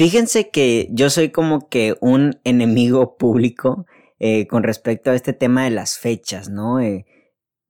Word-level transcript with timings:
Fíjense 0.00 0.48
que 0.48 0.88
yo 0.92 1.10
soy 1.10 1.28
como 1.28 1.68
que 1.68 1.94
un 2.00 2.40
enemigo 2.44 3.18
público 3.18 3.84
eh, 4.18 4.46
con 4.46 4.62
respecto 4.62 5.10
a 5.10 5.14
este 5.14 5.34
tema 5.34 5.64
de 5.64 5.70
las 5.70 5.98
fechas, 5.98 6.48
¿no? 6.48 6.80
Eh, 6.80 7.04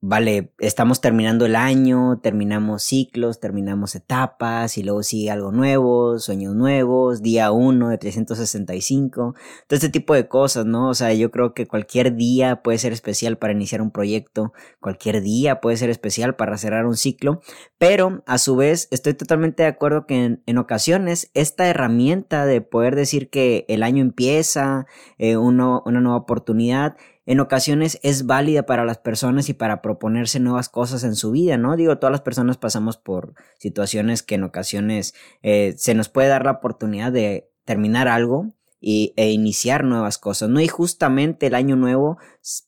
vale, 0.03 0.51
estamos 0.57 0.99
terminando 0.99 1.45
el 1.45 1.55
año, 1.55 2.19
terminamos 2.23 2.81
ciclos, 2.81 3.39
terminamos 3.39 3.93
etapas 3.93 4.79
y 4.79 4.83
luego 4.83 5.03
sigue 5.03 5.29
algo 5.29 5.51
nuevo, 5.51 6.17
sueños 6.17 6.55
nuevos, 6.55 7.21
día 7.21 7.51
1 7.51 7.89
de 7.89 7.97
365, 7.99 9.35
todo 9.67 9.75
este 9.75 9.89
tipo 9.89 10.15
de 10.15 10.27
cosas, 10.27 10.65
¿no? 10.65 10.89
O 10.89 10.95
sea, 10.95 11.13
yo 11.13 11.29
creo 11.29 11.53
que 11.53 11.67
cualquier 11.67 12.15
día 12.15 12.63
puede 12.63 12.79
ser 12.79 12.93
especial 12.93 13.37
para 13.37 13.53
iniciar 13.53 13.83
un 13.83 13.91
proyecto, 13.91 14.53
cualquier 14.79 15.21
día 15.21 15.61
puede 15.61 15.77
ser 15.77 15.91
especial 15.91 16.35
para 16.35 16.57
cerrar 16.57 16.87
un 16.87 16.97
ciclo, 16.97 17.41
pero 17.77 18.23
a 18.25 18.39
su 18.39 18.55
vez 18.55 18.87
estoy 18.89 19.13
totalmente 19.13 19.61
de 19.63 19.69
acuerdo 19.69 20.07
que 20.07 20.39
en, 20.45 20.57
ocasiones 20.57 21.29
esta 21.35 21.67
herramienta 21.67 22.45
de 22.45 22.61
poder 22.61 22.95
decir 22.95 23.29
que 23.29 23.65
el 23.67 23.83
año 23.83 24.01
empieza, 24.01 24.87
eh, 25.19 25.37
una 25.37 25.81
nueva 25.85 26.17
oportunidad, 26.17 26.97
en 27.25 27.39
ocasiones 27.39 27.99
es 28.03 28.25
válida 28.25 28.63
para 28.63 28.85
las 28.85 28.97
personas 28.97 29.49
y 29.49 29.53
para 29.53 29.81
proponerse 29.81 30.39
nuevas 30.39 30.69
cosas 30.69 31.03
en 31.03 31.15
su 31.15 31.31
vida, 31.31 31.57
¿no? 31.57 31.75
Digo, 31.75 31.97
todas 31.97 32.11
las 32.11 32.21
personas 32.21 32.57
pasamos 32.57 32.97
por 32.97 33.33
situaciones 33.59 34.23
que 34.23 34.35
en 34.35 34.43
ocasiones 34.43 35.13
eh, 35.41 35.75
se 35.77 35.93
nos 35.93 36.09
puede 36.09 36.29
dar 36.29 36.45
la 36.45 36.51
oportunidad 36.51 37.11
de 37.11 37.51
terminar 37.65 38.07
algo 38.07 38.53
y, 38.81 39.13
e 39.15 39.31
iniciar 39.31 39.83
nuevas 39.85 40.17
cosas, 40.17 40.49
¿no? 40.49 40.59
Y 40.59 40.67
justamente 40.67 41.47
el 41.47 41.55
año 41.55 41.75
nuevo 41.75 42.17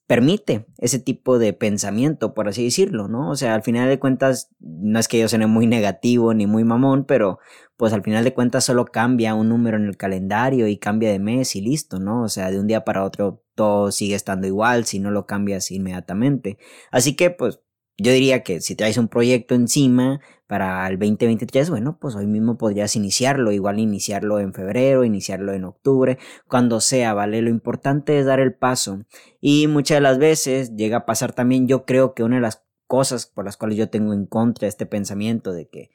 permite 0.06 0.68
ese 0.78 1.00
tipo 1.00 1.40
de 1.40 1.54
pensamiento, 1.54 2.36
por 2.36 2.48
así 2.48 2.64
decirlo, 2.64 3.08
¿no? 3.08 3.32
O 3.32 3.36
sea, 3.36 3.56
al 3.56 3.64
final 3.64 3.90
de 3.90 4.00
cuentas, 4.00 4.50
no 4.60 5.00
es 5.00 5.08
que 5.08 5.20
yo 5.20 5.28
sea 5.28 5.46
muy 5.48 5.66
negativo 5.66 6.34
ni 6.36 6.46
muy 6.46 6.64
mamón, 6.64 7.06
pero 7.06 7.40
pues 7.76 7.92
al 7.92 8.04
final 8.04 8.24
de 8.24 8.34
cuentas 8.34 8.64
solo 8.64 8.86
cambia 8.86 9.34
un 9.34 9.50
número 9.50 9.78
en 9.78 9.86
el 9.86 9.98
calendario 9.98 10.68
y 10.68 10.78
cambia 10.78 11.12
de 11.12 11.20
mes 11.20 11.56
y 11.56 11.62
listo, 11.62 12.00
¿no? 12.00 12.24
O 12.24 12.30
sea, 12.30 12.52
de 12.52 12.60
un 12.60 12.68
día 12.68 12.86
para 12.86 13.04
otro 13.04 13.44
todo 13.56 13.92
sigue 13.92 14.16
estando 14.16 14.48
igual 14.48 14.86
si 14.86 15.00
no 15.00 15.12
lo 15.12 15.26
cambias 15.26 15.72
inmediatamente. 15.72 16.58
Así 16.92 17.16
que 17.16 17.32
pues 17.32 17.60
yo 17.98 18.12
diría 18.12 18.44
que 18.44 18.60
si 18.62 18.76
traes 18.76 18.98
un 18.98 19.08
proyecto 19.08 19.56
encima 19.56 20.20
para 20.48 20.88
el 20.88 20.98
2023, 20.98 21.70
bueno, 21.70 21.98
pues 22.00 22.16
hoy 22.16 22.28
mismo 22.28 22.58
podrías 22.58 22.96
iniciarlo, 22.96 23.52
igual 23.52 23.80
iniciarlo 23.80 24.40
en 24.40 24.54
febrero, 24.54 25.04
iniciarlo 25.04 25.54
en 25.54 25.64
octubre, 25.64 26.18
cuando 26.48 26.82
sea, 26.82 27.14
¿vale? 27.14 27.42
Lo 27.42 27.50
importante 27.50 28.20
es 28.20 28.26
dar 28.26 28.40
el 28.40 28.54
paso. 28.54 29.06
Y 29.42 29.68
muchas 29.68 29.98
de 29.98 30.02
las 30.02 30.18
veces 30.18 30.76
llega 30.76 30.98
a 30.98 31.06
pasar 31.06 31.34
también, 31.34 31.68
yo 31.68 31.86
creo 31.86 32.14
que 32.14 32.24
una 32.24 32.36
de 32.36 32.42
las 32.42 32.64
cosas 32.88 33.26
por 33.26 33.46
las 33.46 33.58
cuales 33.58 33.78
yo 33.78 33.90
tengo 33.90 34.14
en 34.14 34.26
contra 34.26 34.68
este 34.68 34.86
pensamiento 34.86 35.54
de 35.54 35.68
que 35.68 35.92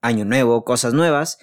año 0.00 0.24
nuevo, 0.24 0.64
cosas 0.64 0.94
nuevas, 0.94 1.38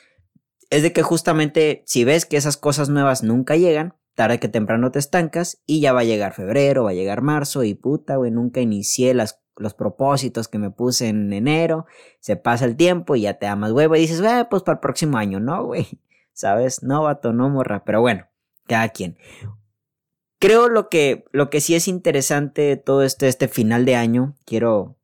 es 0.69 0.83
de 0.83 0.93
que 0.93 1.01
justamente 1.01 1.83
si 1.85 2.03
ves 2.03 2.25
que 2.25 2.37
esas 2.37 2.57
cosas 2.57 2.89
nuevas 2.89 3.23
nunca 3.23 3.55
llegan, 3.55 3.95
tarde 4.15 4.39
que 4.39 4.49
temprano 4.49 4.91
te 4.91 4.99
estancas 4.99 5.61
y 5.65 5.79
ya 5.79 5.93
va 5.93 6.01
a 6.01 6.03
llegar 6.03 6.33
febrero, 6.33 6.83
va 6.83 6.91
a 6.91 6.93
llegar 6.93 7.21
marzo 7.21 7.63
y 7.63 7.73
puta, 7.73 8.17
güey, 8.17 8.31
nunca 8.31 8.59
inicié 8.59 9.13
las 9.13 9.41
los 9.59 9.73
propósitos 9.73 10.47
que 10.47 10.57
me 10.57 10.71
puse 10.71 11.09
en 11.09 11.31
enero, 11.33 11.85
se 12.19 12.35
pasa 12.35 12.65
el 12.65 12.75
tiempo 12.75 13.15
y 13.15 13.21
ya 13.21 13.35
te 13.35 13.45
da 13.45 13.55
más 13.55 13.71
huevo 13.71 13.95
y 13.95 13.99
dices, 13.99 14.21
güey, 14.21 14.47
pues 14.49 14.63
para 14.63 14.75
el 14.75 14.79
próximo 14.79 15.17
año, 15.17 15.39
no, 15.39 15.65
güey, 15.65 15.87
¿sabes? 16.33 16.81
No, 16.81 17.03
vato, 17.03 17.33
no, 17.33 17.49
morra, 17.49 17.83
pero 17.83 18.01
bueno, 18.01 18.27
cada 18.67 18.89
quien. 18.89 19.17
Creo 20.39 20.69
lo 20.69 20.89
que, 20.89 21.25
lo 21.31 21.49
que 21.49 21.59
sí 21.59 21.75
es 21.75 21.87
interesante 21.87 22.77
todo 22.77 23.03
este, 23.03 23.27
este 23.27 23.49
final 23.49 23.85
de 23.85 23.95
año, 23.95 24.35
quiero 24.45 24.98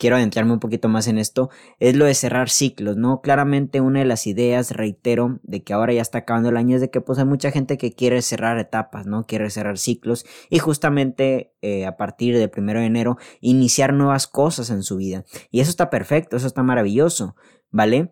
quiero 0.00 0.16
adentrarme 0.16 0.54
un 0.54 0.60
poquito 0.60 0.88
más 0.88 1.06
en 1.08 1.18
esto, 1.18 1.50
es 1.78 1.94
lo 1.94 2.06
de 2.06 2.14
cerrar 2.14 2.48
ciclos, 2.48 2.96
¿no? 2.96 3.20
Claramente 3.20 3.82
una 3.82 3.98
de 3.98 4.06
las 4.06 4.26
ideas, 4.26 4.70
reitero, 4.70 5.38
de 5.42 5.62
que 5.62 5.74
ahora 5.74 5.92
ya 5.92 6.00
está 6.00 6.18
acabando 6.18 6.48
el 6.48 6.56
año 6.56 6.76
es 6.76 6.80
de 6.80 6.90
que 6.90 7.02
pues 7.02 7.18
hay 7.18 7.26
mucha 7.26 7.50
gente 7.50 7.76
que 7.76 7.92
quiere 7.92 8.22
cerrar 8.22 8.58
etapas, 8.58 9.06
¿no? 9.06 9.24
Quiere 9.24 9.50
cerrar 9.50 9.76
ciclos 9.76 10.24
y 10.48 10.58
justamente 10.58 11.52
eh, 11.60 11.84
a 11.84 11.98
partir 11.98 12.36
del 12.38 12.48
primero 12.48 12.80
de 12.80 12.86
enero 12.86 13.18
iniciar 13.40 13.92
nuevas 13.92 14.26
cosas 14.26 14.70
en 14.70 14.82
su 14.82 14.96
vida. 14.96 15.26
Y 15.50 15.60
eso 15.60 15.70
está 15.70 15.90
perfecto, 15.90 16.38
eso 16.38 16.46
está 16.46 16.62
maravilloso, 16.62 17.36
¿vale? 17.70 18.10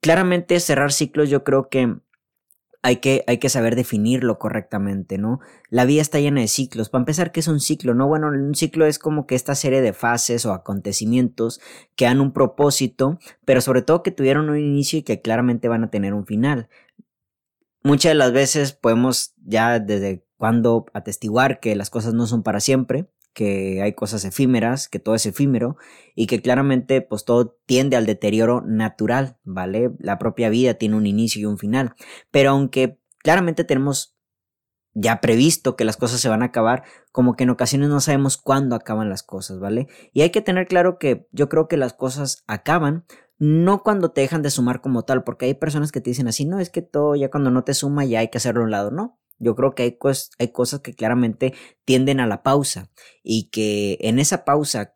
Claramente 0.00 0.60
cerrar 0.60 0.92
ciclos 0.92 1.28
yo 1.28 1.42
creo 1.42 1.68
que 1.68 1.96
hay 2.82 2.96
que, 2.96 3.24
hay 3.26 3.38
que 3.38 3.48
saber 3.48 3.74
definirlo 3.74 4.38
correctamente, 4.38 5.18
¿no? 5.18 5.40
La 5.68 5.84
vida 5.84 6.00
está 6.00 6.20
llena 6.20 6.40
de 6.40 6.48
ciclos. 6.48 6.88
Para 6.88 7.02
empezar, 7.02 7.32
¿qué 7.32 7.40
es 7.40 7.48
un 7.48 7.60
ciclo? 7.60 7.94
No, 7.94 8.06
bueno, 8.06 8.28
un 8.28 8.54
ciclo 8.54 8.86
es 8.86 8.98
como 8.98 9.26
que 9.26 9.34
esta 9.34 9.54
serie 9.54 9.80
de 9.80 9.92
fases 9.92 10.46
o 10.46 10.52
acontecimientos 10.52 11.60
que 11.96 12.06
han 12.06 12.20
un 12.20 12.32
propósito, 12.32 13.18
pero 13.44 13.60
sobre 13.60 13.82
todo 13.82 14.02
que 14.02 14.12
tuvieron 14.12 14.48
un 14.48 14.58
inicio 14.58 15.00
y 15.00 15.02
que 15.02 15.20
claramente 15.20 15.68
van 15.68 15.84
a 15.84 15.90
tener 15.90 16.14
un 16.14 16.26
final. 16.26 16.68
Muchas 17.82 18.10
de 18.10 18.16
las 18.16 18.32
veces 18.32 18.72
podemos 18.72 19.34
ya 19.44 19.80
desde 19.80 20.24
cuando 20.36 20.86
atestiguar 20.94 21.58
que 21.58 21.74
las 21.74 21.90
cosas 21.90 22.14
no 22.14 22.26
son 22.26 22.42
para 22.42 22.60
siempre, 22.60 23.08
que 23.38 23.80
hay 23.82 23.92
cosas 23.92 24.24
efímeras, 24.24 24.88
que 24.88 24.98
todo 24.98 25.14
es 25.14 25.24
efímero 25.24 25.76
y 26.16 26.26
que 26.26 26.42
claramente 26.42 27.02
pues 27.02 27.24
todo 27.24 27.56
tiende 27.66 27.94
al 27.94 28.04
deterioro 28.04 28.62
natural, 28.62 29.36
¿vale? 29.44 29.92
La 30.00 30.18
propia 30.18 30.48
vida 30.48 30.74
tiene 30.74 30.96
un 30.96 31.06
inicio 31.06 31.42
y 31.42 31.44
un 31.44 31.56
final, 31.56 31.94
pero 32.32 32.50
aunque 32.50 32.98
claramente 33.22 33.62
tenemos 33.62 34.16
ya 34.92 35.20
previsto 35.20 35.76
que 35.76 35.84
las 35.84 35.96
cosas 35.96 36.20
se 36.20 36.28
van 36.28 36.42
a 36.42 36.46
acabar, 36.46 36.82
como 37.12 37.36
que 37.36 37.44
en 37.44 37.50
ocasiones 37.50 37.90
no 37.90 38.00
sabemos 38.00 38.38
cuándo 38.38 38.74
acaban 38.74 39.08
las 39.08 39.22
cosas, 39.22 39.60
¿vale? 39.60 39.86
Y 40.12 40.22
hay 40.22 40.30
que 40.30 40.40
tener 40.40 40.66
claro 40.66 40.98
que 40.98 41.28
yo 41.30 41.48
creo 41.48 41.68
que 41.68 41.76
las 41.76 41.92
cosas 41.92 42.42
acaban 42.48 43.04
no 43.38 43.84
cuando 43.84 44.10
te 44.10 44.20
dejan 44.20 44.42
de 44.42 44.50
sumar 44.50 44.80
como 44.80 45.04
tal, 45.04 45.22
porque 45.22 45.46
hay 45.46 45.54
personas 45.54 45.92
que 45.92 46.00
te 46.00 46.10
dicen 46.10 46.26
así, 46.26 46.44
no, 46.44 46.58
es 46.58 46.70
que 46.70 46.82
todo 46.82 47.14
ya 47.14 47.30
cuando 47.30 47.52
no 47.52 47.62
te 47.62 47.72
suma 47.72 48.04
ya 48.04 48.18
hay 48.18 48.30
que 48.30 48.38
hacerlo 48.38 48.62
a 48.62 48.64
un 48.64 48.72
lado, 48.72 48.90
no. 48.90 49.16
Yo 49.38 49.54
creo 49.54 49.74
que 49.74 49.82
hay, 49.84 49.98
hay 50.38 50.48
cosas 50.52 50.80
que 50.80 50.94
claramente 50.94 51.54
tienden 51.84 52.20
a 52.20 52.26
la 52.26 52.42
pausa 52.42 52.90
y 53.22 53.50
que 53.50 53.98
en 54.00 54.18
esa 54.18 54.44
pausa 54.44 54.94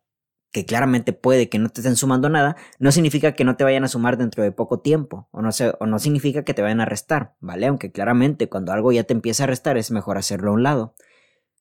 que 0.53 0.65
claramente 0.65 1.13
puede 1.13 1.49
que 1.49 1.57
no 1.57 1.69
te 1.69 1.81
estén 1.81 1.95
sumando 1.95 2.29
nada, 2.29 2.55
no 2.77 2.91
significa 2.91 3.33
que 3.33 3.43
no 3.43 3.57
te 3.57 3.63
vayan 3.63 3.83
a 3.83 3.87
sumar 3.87 4.17
dentro 4.17 4.43
de 4.43 4.51
poco 4.51 4.81
tiempo, 4.81 5.27
o 5.31 5.41
no, 5.41 5.49
o 5.79 5.85
no 5.87 5.99
significa 5.99 6.43
que 6.43 6.53
te 6.53 6.61
vayan 6.61 6.79
a 6.79 6.85
restar, 6.85 7.35
¿vale? 7.39 7.65
Aunque 7.65 7.91
claramente 7.91 8.47
cuando 8.47 8.71
algo 8.71 8.91
ya 8.91 9.03
te 9.03 9.13
empieza 9.13 9.45
a 9.45 9.47
restar 9.47 9.77
es 9.77 9.89
mejor 9.89 10.17
hacerlo 10.19 10.51
a 10.51 10.53
un 10.53 10.61
lado. 10.61 10.95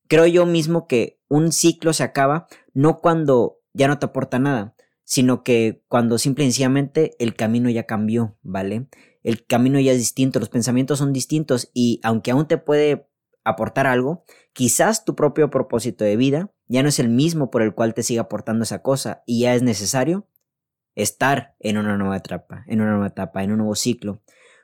Creo 0.09 0.27
yo 0.27 0.45
mismo 0.45 0.87
que 0.87 1.19
un 1.29 1.53
ciclo 1.53 1.95
se 1.95 2.03
acaba 2.03 2.49
no 2.75 2.99
cuando 2.99 3.61
ya 3.73 3.89
no 3.89 3.99
te 3.99 4.05
aporta 4.05 4.39
nada, 4.39 4.75
sino 5.05 5.43
que 5.43 5.83
cuando 5.89 6.19
simplemente 6.19 7.17
el 7.19 7.35
camino 7.35 7.71
ya 7.71 7.85
cambió, 7.85 8.37
¿vale? 8.43 8.89
El 9.23 9.47
camino 9.47 9.79
ya 9.81 9.93
es 9.93 9.99
distinto, 9.99 10.41
los 10.41 10.49
pensamientos 10.49 10.99
son 10.99 11.13
distintos 11.13 11.71
y 11.73 12.01
aunque 12.03 12.31
aún 12.31 12.47
te 12.47 12.59
puede 12.59 13.09
aportar 13.45 13.87
algo, 13.87 14.25
quizás 14.53 15.05
tu 15.05 15.15
propio 15.15 15.51
propósito 15.51 16.05
de 16.05 16.17
vida 16.17 16.53
ya 16.69 16.83
no 16.83 16.89
es 16.89 16.99
el 16.99 17.09
mismo 17.09 17.51
por 17.51 17.63
el 17.63 17.75
cual 17.75 17.95
te 17.95 18.03
sigue 18.03 18.21
aportando 18.21 18.65
esa 18.65 18.83
cosa 18.83 19.23
y 19.27 19.41
ya 19.41 19.55
es 19.55 19.63
necesario 19.63 20.27
estar 20.95 21.55
en 21.59 21.79
una 21.79 21.97
nueva 21.97 22.17
etapa, 22.17 22.65
en 22.67 22.81
una 22.81 22.93
nueva 22.93 23.09
etapa, 23.09 23.43
en 23.43 23.53
un 23.53 23.59
nuevo 23.59 23.75
ciclo. 23.75 24.23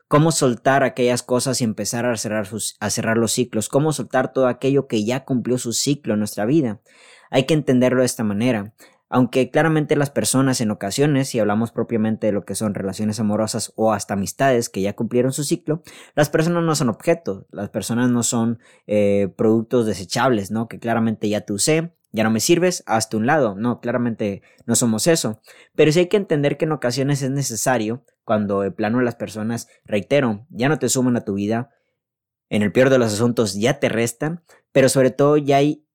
Cómo 0.09 0.33
soltar 0.33 0.85
aquellas 0.85 1.23
cosas 1.23 1.61
y 1.61 1.65
empezar 1.65 2.07
a 2.07 2.17
cerrar, 2.17 2.49
a 2.81 2.91
cerrar 2.91 3.19
los 3.19 3.33
ciclos. 3.33 3.69
Cómo 3.69 3.93
soltar 3.93 4.33
todo 4.33 4.47
aquello 4.47 4.87
que 4.87 5.05
ya 5.05 5.27
cumplió 5.27 5.59
su 5.59 5.75
ciclo 5.75 6.15
en 6.15 6.21
nuestra 6.21 6.47
vida. 6.47 6.81
Hay 7.31 7.45
que 7.45 7.53
entenderlo 7.53 8.01
de 8.01 8.07
esta 8.07 8.25
manera. 8.25 8.75
Aunque 9.11 9.51
claramente 9.51 9.97
las 9.97 10.11
personas 10.11 10.61
en 10.61 10.71
ocasiones, 10.71 11.29
si 11.29 11.39
hablamos 11.39 11.73
propiamente 11.73 12.27
de 12.27 12.33
lo 12.33 12.45
que 12.45 12.55
son 12.55 12.75
relaciones 12.75 13.19
amorosas 13.21 13.73
o 13.75 13.93
hasta 13.93 14.15
amistades 14.15 14.69
que 14.69 14.83
ya 14.83 14.95
cumplieron 14.95 15.33
su 15.33 15.45
ciclo, 15.45 15.83
las 16.15 16.29
personas 16.29 16.63
no 16.63 16.75
son 16.75 16.91
objetos, 16.91 17.47
las 17.51 17.71
personas 17.71 18.11
no 18.11 18.23
son 18.23 18.59
eh, 18.87 19.33
productos 19.37 19.87
desechables, 19.87 20.51
¿no? 20.51 20.69
Que 20.69 20.79
claramente 20.79 21.29
ya 21.29 21.41
te 21.41 21.55
usé, 21.55 21.95
ya 22.13 22.25
no 22.25 22.31
me 22.31 22.41
sirves, 22.41 22.83
hasta 22.87 23.17
un 23.17 23.27
lado, 23.27 23.55
no, 23.55 23.81
claramente 23.81 24.43
no 24.67 24.75
somos 24.75 25.07
eso. 25.07 25.41
Pero 25.75 25.91
sí 25.93 26.01
hay 26.01 26.07
que 26.09 26.17
entender 26.17 26.59
que 26.59 26.67
en 26.67 26.73
ocasiones 26.73 27.23
es 27.23 27.31
necesario, 27.31 28.05
cuando 28.25 28.63
el 28.63 28.75
plano 28.75 28.99
de 28.99 29.05
las 29.05 29.15
personas, 29.15 29.69
reitero, 29.85 30.47
ya 30.51 30.69
no 30.69 30.79
te 30.79 30.91
suman 30.91 31.17
a 31.17 31.25
tu 31.25 31.35
vida, 31.35 31.71
en 32.51 32.63
el 32.63 32.73
peor 32.73 32.91
de 32.91 32.99
los 32.99 33.13
asuntos 33.13 33.55
ya 33.55 33.79
te 33.79 33.89
restan, 33.89 34.43
pero 34.73 34.89
sobre 34.89 35.11
todo 35.11 35.37
ya 35.37 35.57
hay 35.57 35.87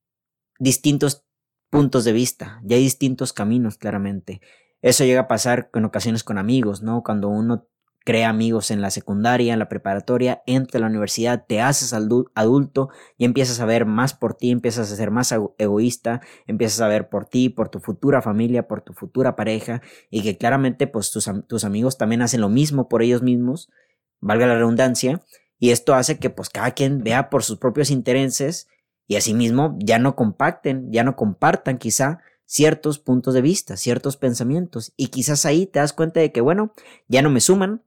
distintos 0.59 1.25
puntos 1.73 2.03
de 2.03 2.13
vista, 2.13 2.61
ya 2.61 2.75
hay 2.75 2.83
distintos 2.83 3.33
caminos 3.33 3.79
claramente. 3.79 4.41
Eso 4.83 5.05
llega 5.05 5.21
a 5.21 5.27
pasar 5.27 5.71
en 5.73 5.85
ocasiones 5.85 6.23
con 6.23 6.37
amigos, 6.37 6.83
¿no? 6.83 7.01
Cuando 7.01 7.29
uno 7.29 7.67
crea 8.05 8.29
amigos 8.29 8.69
en 8.69 8.79
la 8.79 8.91
secundaria, 8.91 9.53
en 9.53 9.57
la 9.57 9.69
preparatoria, 9.69 10.43
entra 10.45 10.77
a 10.77 10.81
la 10.81 10.87
universidad, 10.87 11.45
te 11.47 11.61
haces 11.61 11.91
adulto 11.91 12.89
y 13.17 13.25
empiezas 13.25 13.59
a 13.59 13.65
ver 13.65 13.87
más 13.87 14.13
por 14.13 14.35
ti, 14.35 14.51
empiezas 14.51 14.91
a 14.91 14.95
ser 14.95 15.09
más 15.09 15.33
egoísta, 15.57 16.21
empiezas 16.45 16.79
a 16.81 16.87
ver 16.87 17.09
por 17.09 17.25
ti, 17.25 17.49
por 17.49 17.69
tu 17.69 17.79
futura 17.79 18.21
familia, 18.21 18.67
por 18.67 18.81
tu 18.81 18.93
futura 18.93 19.35
pareja 19.35 19.81
y 20.11 20.21
que 20.21 20.37
claramente 20.37 20.85
pues 20.85 21.09
tus, 21.09 21.27
tus 21.47 21.63
amigos 21.63 21.97
también 21.97 22.21
hacen 22.21 22.41
lo 22.41 22.49
mismo 22.49 22.87
por 22.87 23.01
ellos 23.01 23.23
mismos, 23.23 23.71
valga 24.19 24.45
la 24.45 24.55
redundancia, 24.55 25.23
y 25.57 25.71
esto 25.71 25.95
hace 25.95 26.19
que 26.19 26.29
pues 26.29 26.51
cada 26.51 26.69
quien 26.71 27.03
vea 27.03 27.31
por 27.31 27.41
sus 27.43 27.57
propios 27.57 27.89
intereses 27.89 28.67
y 29.07 29.15
asimismo 29.15 29.77
ya 29.79 29.99
no 29.99 30.15
compacten, 30.15 30.91
ya 30.91 31.03
no 31.03 31.15
compartan 31.15 31.77
quizá 31.77 32.19
ciertos 32.45 32.99
puntos 32.99 33.33
de 33.33 33.41
vista, 33.41 33.77
ciertos 33.77 34.17
pensamientos 34.17 34.93
y 34.95 35.07
quizás 35.07 35.45
ahí 35.45 35.65
te 35.65 35.79
das 35.79 35.93
cuenta 35.93 36.19
de 36.19 36.31
que 36.31 36.41
bueno, 36.41 36.73
ya 37.07 37.21
no 37.21 37.29
me 37.29 37.41
suman, 37.41 37.83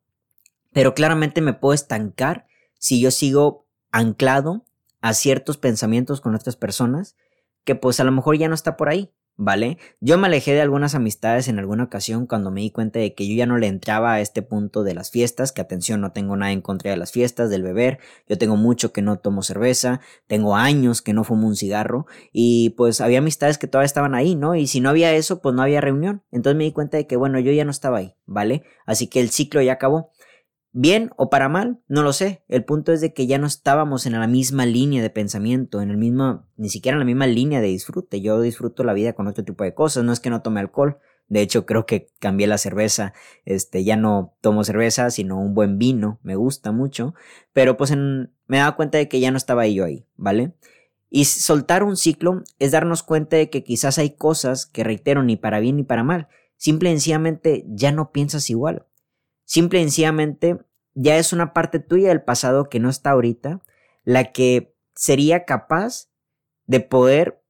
pero 0.72 0.94
claramente 0.94 1.40
me 1.40 1.52
puedo 1.52 1.74
estancar 1.74 2.46
si 2.78 3.00
yo 3.00 3.10
sigo 3.10 3.66
anclado 3.92 4.64
a 5.00 5.14
ciertos 5.14 5.56
pensamientos 5.56 6.20
con 6.20 6.34
otras 6.34 6.56
personas 6.56 7.16
que 7.64 7.74
pues 7.74 8.00
a 8.00 8.04
lo 8.04 8.12
mejor 8.12 8.36
ya 8.36 8.48
no 8.48 8.54
está 8.54 8.76
por 8.76 8.88
ahí. 8.88 9.12
¿Vale? 9.36 9.78
Yo 10.00 10.18
me 10.18 10.26
alejé 10.26 10.54
de 10.54 10.60
algunas 10.60 10.94
amistades 10.94 11.48
en 11.48 11.58
alguna 11.58 11.84
ocasión 11.84 12.26
cuando 12.26 12.50
me 12.50 12.62
di 12.62 12.70
cuenta 12.70 12.98
de 12.98 13.14
que 13.14 13.28
yo 13.28 13.34
ya 13.34 13.46
no 13.46 13.58
le 13.58 13.66
entraba 13.66 14.14
a 14.14 14.20
este 14.20 14.42
punto 14.42 14.82
de 14.82 14.94
las 14.94 15.10
fiestas, 15.10 15.52
que 15.52 15.60
atención, 15.60 16.00
no 16.00 16.12
tengo 16.12 16.36
nada 16.36 16.52
en 16.52 16.62
contra 16.62 16.90
de 16.90 16.96
las 16.96 17.12
fiestas, 17.12 17.50
del 17.50 17.62
beber, 17.62 17.98
yo 18.28 18.38
tengo 18.38 18.56
mucho 18.56 18.92
que 18.92 19.02
no 19.02 19.18
tomo 19.18 19.42
cerveza, 19.42 20.00
tengo 20.26 20.56
años 20.56 21.02
que 21.02 21.12
no 21.12 21.24
fumo 21.24 21.46
un 21.46 21.56
cigarro 21.56 22.06
y 22.32 22.70
pues 22.70 23.00
había 23.00 23.18
amistades 23.18 23.58
que 23.58 23.66
todavía 23.66 23.86
estaban 23.86 24.14
ahí, 24.14 24.34
¿no? 24.34 24.54
Y 24.54 24.66
si 24.66 24.80
no 24.80 24.88
había 24.88 25.12
eso, 25.12 25.40
pues 25.40 25.54
no 25.54 25.62
había 25.62 25.80
reunión. 25.80 26.22
Entonces 26.32 26.56
me 26.56 26.64
di 26.64 26.72
cuenta 26.72 26.96
de 26.96 27.06
que, 27.06 27.16
bueno, 27.16 27.38
yo 27.38 27.52
ya 27.52 27.64
no 27.64 27.70
estaba 27.70 27.98
ahí, 27.98 28.14
¿vale? 28.24 28.62
Así 28.86 29.08
que 29.08 29.20
el 29.20 29.30
ciclo 29.30 29.60
ya 29.62 29.74
acabó. 29.74 30.10
Bien 30.78 31.10
o 31.16 31.30
para 31.30 31.48
mal, 31.48 31.80
no 31.88 32.02
lo 32.02 32.12
sé. 32.12 32.42
El 32.48 32.62
punto 32.66 32.92
es 32.92 33.00
de 33.00 33.14
que 33.14 33.26
ya 33.26 33.38
no 33.38 33.46
estábamos 33.46 34.04
en 34.04 34.12
la 34.12 34.26
misma 34.26 34.66
línea 34.66 35.00
de 35.00 35.08
pensamiento, 35.08 35.80
en 35.80 35.88
el 35.88 35.96
mismo, 35.96 36.44
ni 36.58 36.68
siquiera 36.68 36.96
en 36.96 36.98
la 36.98 37.06
misma 37.06 37.26
línea 37.26 37.62
de 37.62 37.68
disfrute. 37.68 38.20
Yo 38.20 38.42
disfruto 38.42 38.84
la 38.84 38.92
vida 38.92 39.14
con 39.14 39.26
otro 39.26 39.42
tipo 39.42 39.64
de 39.64 39.72
cosas, 39.72 40.04
no 40.04 40.12
es 40.12 40.20
que 40.20 40.28
no 40.28 40.42
tome 40.42 40.60
alcohol. 40.60 40.98
De 41.28 41.40
hecho, 41.40 41.64
creo 41.64 41.86
que 41.86 42.10
cambié 42.18 42.46
la 42.46 42.58
cerveza. 42.58 43.14
Este, 43.46 43.84
ya 43.84 43.96
no 43.96 44.36
tomo 44.42 44.64
cerveza, 44.64 45.08
sino 45.08 45.40
un 45.40 45.54
buen 45.54 45.78
vino. 45.78 46.20
Me 46.22 46.36
gusta 46.36 46.72
mucho. 46.72 47.14
Pero 47.54 47.78
pues 47.78 47.96
me 47.96 48.58
daba 48.58 48.76
cuenta 48.76 48.98
de 48.98 49.08
que 49.08 49.18
ya 49.18 49.30
no 49.30 49.38
estaba 49.38 49.66
yo 49.66 49.82
ahí, 49.86 50.04
¿vale? 50.16 50.52
Y 51.08 51.24
soltar 51.24 51.84
un 51.84 51.96
ciclo 51.96 52.44
es 52.58 52.72
darnos 52.72 53.02
cuenta 53.02 53.38
de 53.38 53.48
que 53.48 53.64
quizás 53.64 53.96
hay 53.96 54.10
cosas 54.10 54.66
que 54.66 54.84
reitero 54.84 55.22
ni 55.22 55.36
para 55.36 55.58
bien 55.58 55.76
ni 55.76 55.84
para 55.84 56.04
mal. 56.04 56.28
Simple 56.58 56.90
y 56.90 56.92
sencillamente 56.92 57.64
ya 57.66 57.92
no 57.92 58.12
piensas 58.12 58.50
igual. 58.50 58.84
Simple 59.46 59.80
y 59.80 59.82
sencillamente 59.84 60.58
ya 60.94 61.16
es 61.16 61.32
una 61.32 61.54
parte 61.54 61.78
tuya 61.78 62.08
del 62.08 62.22
pasado 62.22 62.68
que 62.68 62.80
no 62.80 62.90
está 62.90 63.10
ahorita, 63.10 63.62
la 64.04 64.32
que 64.32 64.74
sería 64.94 65.44
capaz 65.44 66.08
de 66.66 66.80
poder 66.80 67.42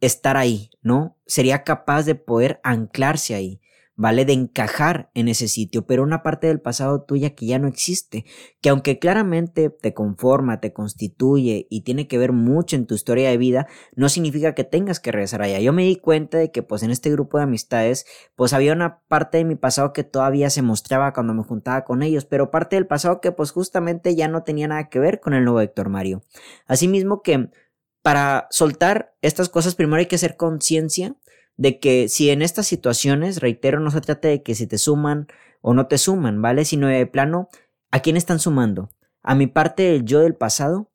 estar 0.00 0.36
ahí, 0.36 0.70
¿no? 0.82 1.16
Sería 1.26 1.64
capaz 1.64 2.02
de 2.02 2.14
poder 2.14 2.60
anclarse 2.62 3.34
ahí. 3.34 3.60
¿Vale? 3.98 4.24
De 4.24 4.32
encajar 4.32 5.10
en 5.14 5.26
ese 5.26 5.48
sitio, 5.48 5.84
pero 5.84 6.04
una 6.04 6.22
parte 6.22 6.46
del 6.46 6.60
pasado 6.60 7.02
tuya 7.02 7.34
que 7.34 7.46
ya 7.46 7.58
no 7.58 7.66
existe, 7.66 8.24
que 8.60 8.68
aunque 8.68 9.00
claramente 9.00 9.70
te 9.70 9.92
conforma, 9.92 10.60
te 10.60 10.72
constituye 10.72 11.66
y 11.68 11.82
tiene 11.82 12.06
que 12.06 12.16
ver 12.16 12.30
mucho 12.30 12.76
en 12.76 12.86
tu 12.86 12.94
historia 12.94 13.28
de 13.28 13.36
vida, 13.36 13.66
no 13.96 14.08
significa 14.08 14.54
que 14.54 14.62
tengas 14.62 15.00
que 15.00 15.10
regresar 15.10 15.42
allá. 15.42 15.58
Yo 15.58 15.72
me 15.72 15.82
di 15.82 15.96
cuenta 15.96 16.38
de 16.38 16.52
que 16.52 16.62
pues 16.62 16.84
en 16.84 16.92
este 16.92 17.10
grupo 17.10 17.38
de 17.38 17.44
amistades, 17.44 18.06
pues 18.36 18.52
había 18.52 18.72
una 18.72 19.00
parte 19.08 19.38
de 19.38 19.44
mi 19.44 19.56
pasado 19.56 19.92
que 19.92 20.04
todavía 20.04 20.48
se 20.48 20.62
mostraba 20.62 21.12
cuando 21.12 21.34
me 21.34 21.42
juntaba 21.42 21.84
con 21.84 22.04
ellos, 22.04 22.24
pero 22.24 22.52
parte 22.52 22.76
del 22.76 22.86
pasado 22.86 23.20
que 23.20 23.32
pues 23.32 23.50
justamente 23.50 24.14
ya 24.14 24.28
no 24.28 24.44
tenía 24.44 24.68
nada 24.68 24.88
que 24.88 25.00
ver 25.00 25.18
con 25.18 25.34
el 25.34 25.42
nuevo 25.42 25.60
Héctor 25.60 25.88
Mario. 25.88 26.22
Asimismo 26.68 27.22
que 27.22 27.50
para 28.02 28.46
soltar 28.50 29.16
estas 29.22 29.48
cosas 29.48 29.74
primero 29.74 29.98
hay 29.98 30.06
que 30.06 30.14
hacer 30.14 30.36
conciencia 30.36 31.16
de 31.58 31.78
que 31.80 32.08
si 32.08 32.30
en 32.30 32.40
estas 32.40 32.66
situaciones, 32.66 33.40
reitero, 33.40 33.80
no 33.80 33.90
se 33.90 34.00
trata 34.00 34.28
de 34.28 34.42
que 34.42 34.54
si 34.54 34.66
te 34.66 34.78
suman 34.78 35.26
o 35.60 35.74
no 35.74 35.88
te 35.88 35.98
suman, 35.98 36.40
¿vale? 36.40 36.64
Sino 36.64 36.86
de 36.86 37.04
plano, 37.06 37.48
¿a 37.90 38.00
quién 38.00 38.16
están 38.16 38.38
sumando? 38.38 38.90
¿A 39.22 39.34
mi 39.34 39.48
parte 39.48 39.82
del 39.82 40.04
yo 40.04 40.20
del 40.20 40.36
pasado 40.36 40.90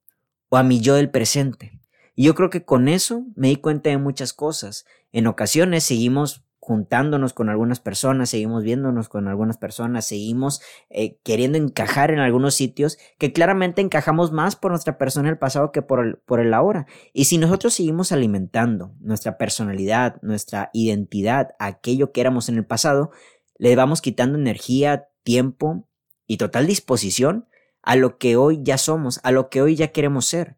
o 0.50 0.57
a 0.57 0.63
mi 0.63 0.80
yo 0.80 0.95
del 0.95 1.12
presente? 1.12 1.80
Y 2.15 2.24
yo 2.24 2.33
creo 2.33 2.50
que 2.50 2.63
con 2.63 2.88
eso 2.88 3.25
me 3.36 3.50
di 3.50 3.57
cuenta 3.57 3.89
de 3.89 3.98
muchas 3.98 4.33
cosas. 4.33 4.86
En 5.12 5.27
ocasiones 5.27 5.83
seguimos 5.83 6.44
juntándonos 6.65 7.33
con 7.33 7.50
algunas 7.50 7.81
personas, 7.81 8.30
seguimos 8.30 8.63
viéndonos 8.63 9.10
con 9.10 9.27
algunas 9.27 9.57
personas, 9.57 10.06
seguimos 10.06 10.62
eh, 10.89 11.18
queriendo 11.21 11.57
encajar 11.57 12.10
en 12.10 12.19
algunos 12.19 12.56
sitios 12.56 12.98
que 13.18 13.33
claramente 13.33 13.81
encajamos 13.81 14.31
más 14.31 14.56
por 14.56 14.71
nuestra 14.71 14.98
persona 14.98 15.27
en 15.27 15.33
el 15.33 15.39
pasado 15.39 15.74
que 15.74 15.81
por 15.81 16.21
por 16.21 16.39
el 16.39 16.54
ahora. 16.54 16.88
Y 17.12 17.25
si 17.25 17.38
nosotros 17.38 17.74
seguimos 17.74 18.13
alimentando 18.13 18.95
nuestra 19.01 19.38
personalidad, 19.38 20.21
nuestra 20.21 20.69
identidad, 20.71 21.50
aquello 21.60 22.13
que 22.13 22.21
éramos 22.21 22.48
en 22.48 22.56
el 22.56 22.66
pasado, 22.66 23.12
le 23.57 23.75
vamos 23.75 24.01
quitando 24.01 24.38
energía, 24.38 25.09
tiempo 25.24 25.89
y 26.27 26.38
total 26.38 26.66
disposición 26.66 27.45
a 27.81 27.98
lo 27.98 28.18
que 28.18 28.38
hoy 28.38 28.62
ya 28.63 28.77
somos, 28.77 29.19
a 29.24 29.31
lo 29.31 29.50
que 29.50 29.62
hoy 29.62 29.75
ya 29.75 29.89
queremos 29.89 30.27
ser. 30.27 30.56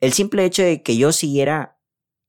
El 0.00 0.12
simple 0.12 0.44
hecho 0.44 0.64
de 0.64 0.82
que 0.82 0.96
yo 0.96 1.12
siguiera 1.12 1.78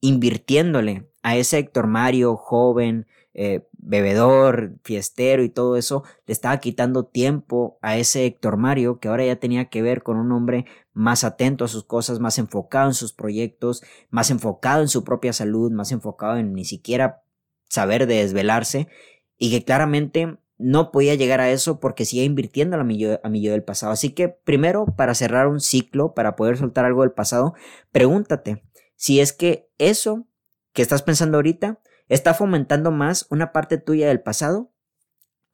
invirtiéndole 0.01 1.09
a 1.27 1.35
ese 1.35 1.57
Héctor 1.57 1.87
Mario 1.87 2.37
joven, 2.37 3.05
eh, 3.33 3.67
bebedor, 3.73 4.77
fiestero 4.85 5.43
y 5.43 5.49
todo 5.49 5.75
eso, 5.75 6.05
le 6.25 6.31
estaba 6.31 6.61
quitando 6.61 7.03
tiempo 7.03 7.77
a 7.81 7.97
ese 7.97 8.25
Héctor 8.25 8.55
Mario 8.55 9.01
que 9.01 9.09
ahora 9.09 9.25
ya 9.25 9.35
tenía 9.35 9.65
que 9.65 9.81
ver 9.81 10.03
con 10.03 10.15
un 10.15 10.31
hombre 10.31 10.63
más 10.93 11.25
atento 11.25 11.65
a 11.65 11.67
sus 11.67 11.83
cosas, 11.83 12.21
más 12.21 12.37
enfocado 12.37 12.87
en 12.87 12.93
sus 12.93 13.11
proyectos, 13.11 13.83
más 14.09 14.31
enfocado 14.31 14.81
en 14.81 14.87
su 14.87 15.03
propia 15.03 15.33
salud, 15.33 15.69
más 15.69 15.91
enfocado 15.91 16.37
en 16.37 16.53
ni 16.53 16.63
siquiera 16.63 17.23
saber 17.67 18.07
de 18.07 18.19
desvelarse 18.21 18.87
y 19.37 19.51
que 19.51 19.65
claramente 19.65 20.37
no 20.57 20.91
podía 20.93 21.15
llegar 21.15 21.41
a 21.41 21.51
eso 21.51 21.81
porque 21.81 22.05
seguía 22.05 22.23
invirtiendo 22.23 22.77
a 22.77 22.85
mi, 22.85 23.03
a 23.03 23.27
mi 23.27 23.41
yo 23.41 23.51
del 23.51 23.65
pasado. 23.65 23.91
Así 23.91 24.11
que 24.11 24.29
primero, 24.29 24.85
para 24.95 25.13
cerrar 25.13 25.49
un 25.49 25.59
ciclo, 25.59 26.13
para 26.13 26.37
poder 26.37 26.55
soltar 26.55 26.85
algo 26.85 27.01
del 27.01 27.11
pasado, 27.11 27.53
pregúntate 27.91 28.63
si 28.95 29.19
es 29.19 29.33
que 29.33 29.69
eso 29.77 30.26
que 30.77 30.83
estás 30.83 31.01
pensando 31.01 31.39
ahorita 31.39 31.81
está 32.07 32.35
fomentando 32.35 32.91
más 32.91 33.25
una 33.31 33.51
parte 33.51 33.79
tuya 33.79 34.09
del 34.09 34.21
pasado 34.21 34.71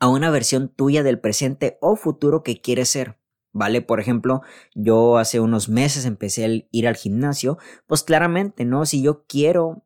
a 0.02 0.10
una 0.10 0.30
versión 0.30 0.68
tuya 0.68 1.02
del 1.02 1.18
presente 1.18 1.78
o 1.80 1.96
futuro 1.96 2.44
que 2.44 2.60
quieres 2.60 2.90
ser. 2.90 3.18
¿Vale? 3.54 3.82
Por 3.82 4.02
ejemplo, 4.02 4.42
yo 4.76 5.18
hace 5.18 5.40
unos 5.40 5.70
meses 5.70 6.04
empecé 6.04 6.44
a 6.44 6.50
ir 6.72 6.88
al 6.90 6.98
gimnasio, 6.98 7.58
pues 7.88 8.04
claramente, 8.04 8.66
¿no? 8.66 8.86
Si 8.86 9.02
yo 9.02 9.26
quiero 9.26 9.86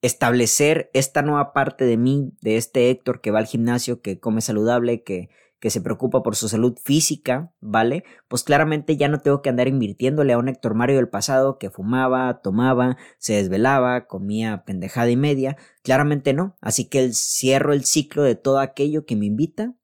establecer 0.00 0.90
esta 0.94 1.20
nueva 1.20 1.52
parte 1.52 1.84
de 1.84 1.98
mí, 1.98 2.32
de 2.40 2.56
este 2.56 2.88
Héctor 2.88 3.20
que 3.20 3.32
va 3.32 3.40
al 3.40 3.46
gimnasio, 3.46 4.00
que 4.00 4.18
come 4.18 4.40
saludable, 4.40 5.02
que 5.02 5.28
que 5.62 5.70
se 5.70 5.80
preocupa 5.80 6.24
por 6.24 6.34
su 6.34 6.48
salud 6.48 6.76
física, 6.82 7.54
¿vale? 7.60 8.02
Pues 8.26 8.42
claramente 8.42 8.96
ya 8.96 9.06
no 9.06 9.20
tengo 9.20 9.42
que 9.42 9.48
andar 9.48 9.68
invirtiéndole 9.68 10.32
a 10.32 10.38
un 10.38 10.48
Héctor 10.48 10.74
Mario 10.74 10.96
del 10.96 11.08
pasado 11.08 11.56
que 11.56 11.70
fumaba, 11.70 12.40
tomaba, 12.42 12.96
se 13.18 13.34
desvelaba, 13.34 14.08
comía 14.08 14.64
pendejada 14.66 15.08
y 15.08 15.16
media. 15.16 15.56
Claramente 15.84 16.32
no. 16.32 16.56
Así 16.60 16.86
que 16.86 17.12
cierro 17.12 17.72
el 17.72 17.84
ciclo 17.84 18.24
de 18.24 18.34
todo 18.34 18.58
aquello 18.58 19.06
que 19.06 19.14
me 19.14 19.26
invita, 19.26 19.76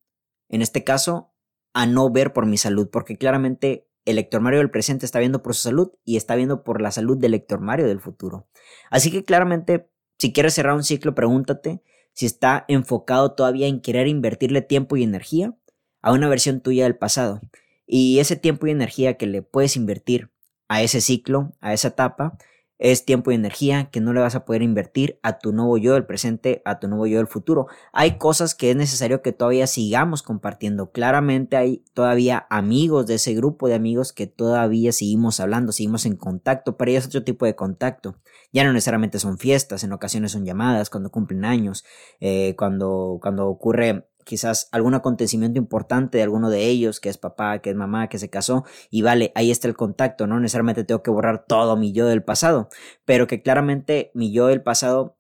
en 0.48 0.62
este 0.62 0.82
caso, 0.82 1.32
a 1.74 1.86
no 1.86 2.10
ver 2.10 2.32
por 2.32 2.44
mi 2.44 2.58
salud, 2.58 2.88
porque 2.90 3.16
claramente 3.16 3.88
el 4.04 4.18
Héctor 4.18 4.40
Mario 4.40 4.58
del 4.58 4.72
presente 4.72 5.06
está 5.06 5.20
viendo 5.20 5.44
por 5.44 5.54
su 5.54 5.62
salud 5.62 5.92
y 6.04 6.16
está 6.16 6.34
viendo 6.34 6.64
por 6.64 6.82
la 6.82 6.90
salud 6.90 7.16
del 7.16 7.34
Héctor 7.34 7.60
Mario 7.60 7.86
del 7.86 8.00
futuro. 8.00 8.48
Así 8.90 9.12
que 9.12 9.24
claramente, 9.24 9.88
si 10.18 10.32
quieres 10.32 10.54
cerrar 10.54 10.74
un 10.74 10.82
ciclo, 10.82 11.14
pregúntate 11.14 11.84
si 12.14 12.26
está 12.26 12.64
enfocado 12.66 13.36
todavía 13.36 13.68
en 13.68 13.80
querer 13.80 14.08
invertirle 14.08 14.60
tiempo 14.60 14.96
y 14.96 15.04
energía 15.04 15.54
a 16.02 16.12
una 16.12 16.28
versión 16.28 16.60
tuya 16.60 16.84
del 16.84 16.96
pasado. 16.96 17.40
Y 17.86 18.18
ese 18.18 18.36
tiempo 18.36 18.66
y 18.66 18.70
energía 18.70 19.16
que 19.16 19.26
le 19.26 19.42
puedes 19.42 19.76
invertir 19.76 20.30
a 20.68 20.82
ese 20.82 21.00
ciclo, 21.00 21.52
a 21.60 21.72
esa 21.72 21.88
etapa, 21.88 22.36
es 22.78 23.04
tiempo 23.04 23.32
y 23.32 23.34
energía 23.34 23.90
que 23.90 24.00
no 24.00 24.12
le 24.12 24.20
vas 24.20 24.36
a 24.36 24.44
poder 24.44 24.62
invertir 24.62 25.18
a 25.22 25.38
tu 25.38 25.52
nuevo 25.52 25.78
yo 25.78 25.94
del 25.94 26.06
presente, 26.06 26.62
a 26.64 26.78
tu 26.78 26.86
nuevo 26.86 27.06
yo 27.06 27.18
del 27.18 27.26
futuro. 27.26 27.66
Hay 27.92 28.18
cosas 28.18 28.54
que 28.54 28.70
es 28.70 28.76
necesario 28.76 29.20
que 29.20 29.32
todavía 29.32 29.66
sigamos 29.66 30.22
compartiendo. 30.22 30.92
Claramente 30.92 31.56
hay 31.56 31.84
todavía 31.92 32.46
amigos 32.50 33.06
de 33.06 33.14
ese 33.14 33.34
grupo 33.34 33.66
de 33.66 33.74
amigos 33.74 34.12
que 34.12 34.28
todavía 34.28 34.92
seguimos 34.92 35.40
hablando, 35.40 35.72
seguimos 35.72 36.06
en 36.06 36.16
contacto, 36.16 36.76
pero 36.76 36.92
ellos 36.92 37.04
es 37.04 37.08
otro 37.08 37.24
tipo 37.24 37.46
de 37.46 37.56
contacto. 37.56 38.16
Ya 38.52 38.64
no 38.64 38.72
necesariamente 38.72 39.18
son 39.18 39.38
fiestas, 39.38 39.82
en 39.82 39.92
ocasiones 39.92 40.32
son 40.32 40.44
llamadas, 40.46 40.88
cuando 40.88 41.10
cumplen 41.10 41.44
años, 41.44 41.84
eh, 42.20 42.54
cuando, 42.56 43.18
cuando 43.20 43.48
ocurre 43.48 44.07
quizás 44.28 44.68
algún 44.72 44.92
acontecimiento 44.92 45.58
importante 45.58 46.18
de 46.18 46.24
alguno 46.24 46.50
de 46.50 46.66
ellos, 46.66 47.00
que 47.00 47.08
es 47.08 47.16
papá, 47.16 47.60
que 47.60 47.70
es 47.70 47.76
mamá, 47.76 48.10
que 48.10 48.18
se 48.18 48.28
casó, 48.28 48.66
y 48.90 49.00
vale, 49.00 49.32
ahí 49.34 49.50
está 49.50 49.68
el 49.68 49.74
contacto, 49.74 50.26
no 50.26 50.38
necesariamente 50.38 50.84
tengo 50.84 51.02
que 51.02 51.10
borrar 51.10 51.46
todo 51.46 51.78
mi 51.78 51.92
yo 51.92 52.06
del 52.06 52.22
pasado, 52.22 52.68
pero 53.06 53.26
que 53.26 53.40
claramente 53.40 54.10
mi 54.12 54.30
yo 54.30 54.48
del 54.48 54.62
pasado 54.62 55.18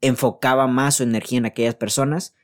enfocaba 0.00 0.68
más 0.68 0.94
su 0.94 1.02
energía 1.02 1.38
en 1.38 1.46
aquellas 1.46 1.74
personas 1.74 2.36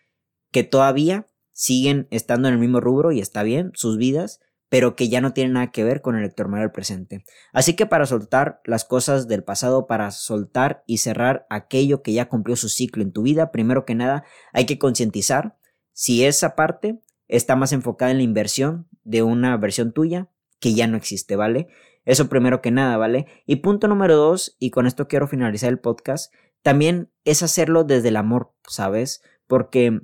que 0.51 0.65
todavía 0.65 1.29
siguen 1.53 2.09
estando 2.11 2.49
en 2.49 2.55
el 2.55 2.61
mismo 2.61 2.81
rubro 2.81 3.13
y 3.13 3.21
está 3.21 3.45
bien, 3.45 3.71
sus 3.75 3.97
vidas, 3.97 4.41
pero 4.69 4.97
que 4.97 5.09
ya 5.09 5.21
no 5.21 5.33
tienen 5.35 5.53
nada 5.53 5.71
que 5.71 5.85
ver 5.85 6.03
con 6.03 6.17
el 6.17 6.35
del 6.35 6.73
presente. 6.73 7.25
Así 7.53 7.75
que 7.77 7.87
para 7.87 8.07
soltar 8.07 8.61
las 8.65 8.85
cosas 8.85 9.29
del 9.29 9.45
pasado, 9.45 9.87
para 9.87 10.11
soltar 10.11 10.83
y 10.85 10.99
cerrar 10.99 11.47
aquello 11.49 12.03
que 12.03 12.13
ya 12.13 12.29
cumplió 12.29 12.57
su 12.57 12.69
ciclo 12.69 13.05
en 13.05 13.13
tu 13.13 13.23
vida, 13.23 13.53
primero 13.53 13.85
que 13.85 13.95
nada 13.95 14.25
hay 14.53 14.67
que 14.67 14.81
concientizar 14.81 15.57
si 15.97 16.27
esa 16.27 16.55
parte 16.57 17.01
está 17.27 17.57
más 17.57 17.73
enfocada 17.73 18.11
en 18.11 18.19
la 18.19 18.23
inversión 18.23 18.87
de 19.03 19.23
una 19.23 19.57
versión 19.57 19.93
tuya 19.93 20.29
que 20.61 20.75
ya 20.75 20.87
no 20.87 20.99
existe, 20.99 21.37
¿vale? 21.37 21.69
Eso 22.05 22.29
primero 22.29 22.61
que 22.61 22.71
nada, 22.71 22.99
¿vale? 22.99 23.27
Y 23.47 23.57
punto 23.57 23.89
número 23.89 24.15
dos, 24.15 24.57
y 24.59 24.71
con 24.71 24.87
esto 24.87 25.09
quiero 25.09 25.27
finalizar 25.27 25.71
el 25.71 25.79
podcast, 25.79 26.35
también 26.61 27.11
es 27.25 27.43
hacerlo 27.43 27.83
desde 27.85 28.09
el 28.09 28.17
amor, 28.17 28.53
¿sabes? 28.69 29.23
Porque 29.47 30.03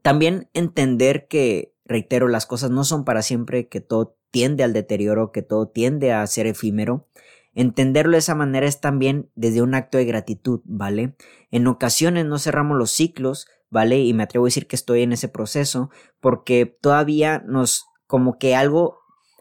también 0.00 0.48
entender 0.54 1.26
que 1.26 1.74
reitero, 1.84 2.28
las 2.28 2.46
cosas 2.46 2.70
no 2.70 2.84
son 2.84 3.04
para 3.04 3.22
siempre, 3.22 3.66
que 3.66 3.80
todo 3.80 4.16
tiende 4.30 4.62
al 4.62 4.72
deterioro, 4.72 5.32
que 5.32 5.42
todo 5.42 5.66
tiende 5.66 6.12
a 6.12 6.24
ser 6.28 6.46
efímero. 6.46 7.08
Entenderlo 7.52 8.12
de 8.12 8.18
esa 8.18 8.36
manera 8.36 8.68
es 8.68 8.80
también 8.80 9.28
desde 9.34 9.60
un 9.60 9.74
acto 9.74 9.98
de 9.98 10.04
gratitud, 10.04 10.60
¿vale? 10.66 11.16
En 11.50 11.66
ocasiones 11.66 12.26
no 12.26 12.38
cerramos 12.38 12.78
los 12.78 12.92
ciclos, 12.92 13.48
¿vale? 13.70 14.00
Y 14.00 14.12
me 14.12 14.24
atrevo 14.24 14.46
a 14.46 14.48
decir 14.48 14.66
que 14.66 14.76
estoy 14.76 15.02
en 15.02 15.12
ese 15.12 15.28
proceso 15.28 15.90
porque 16.20 16.66
todavía 16.66 17.42
nos 17.46 17.86
como 18.06 18.38
que 18.38 18.54
algo 18.54 18.98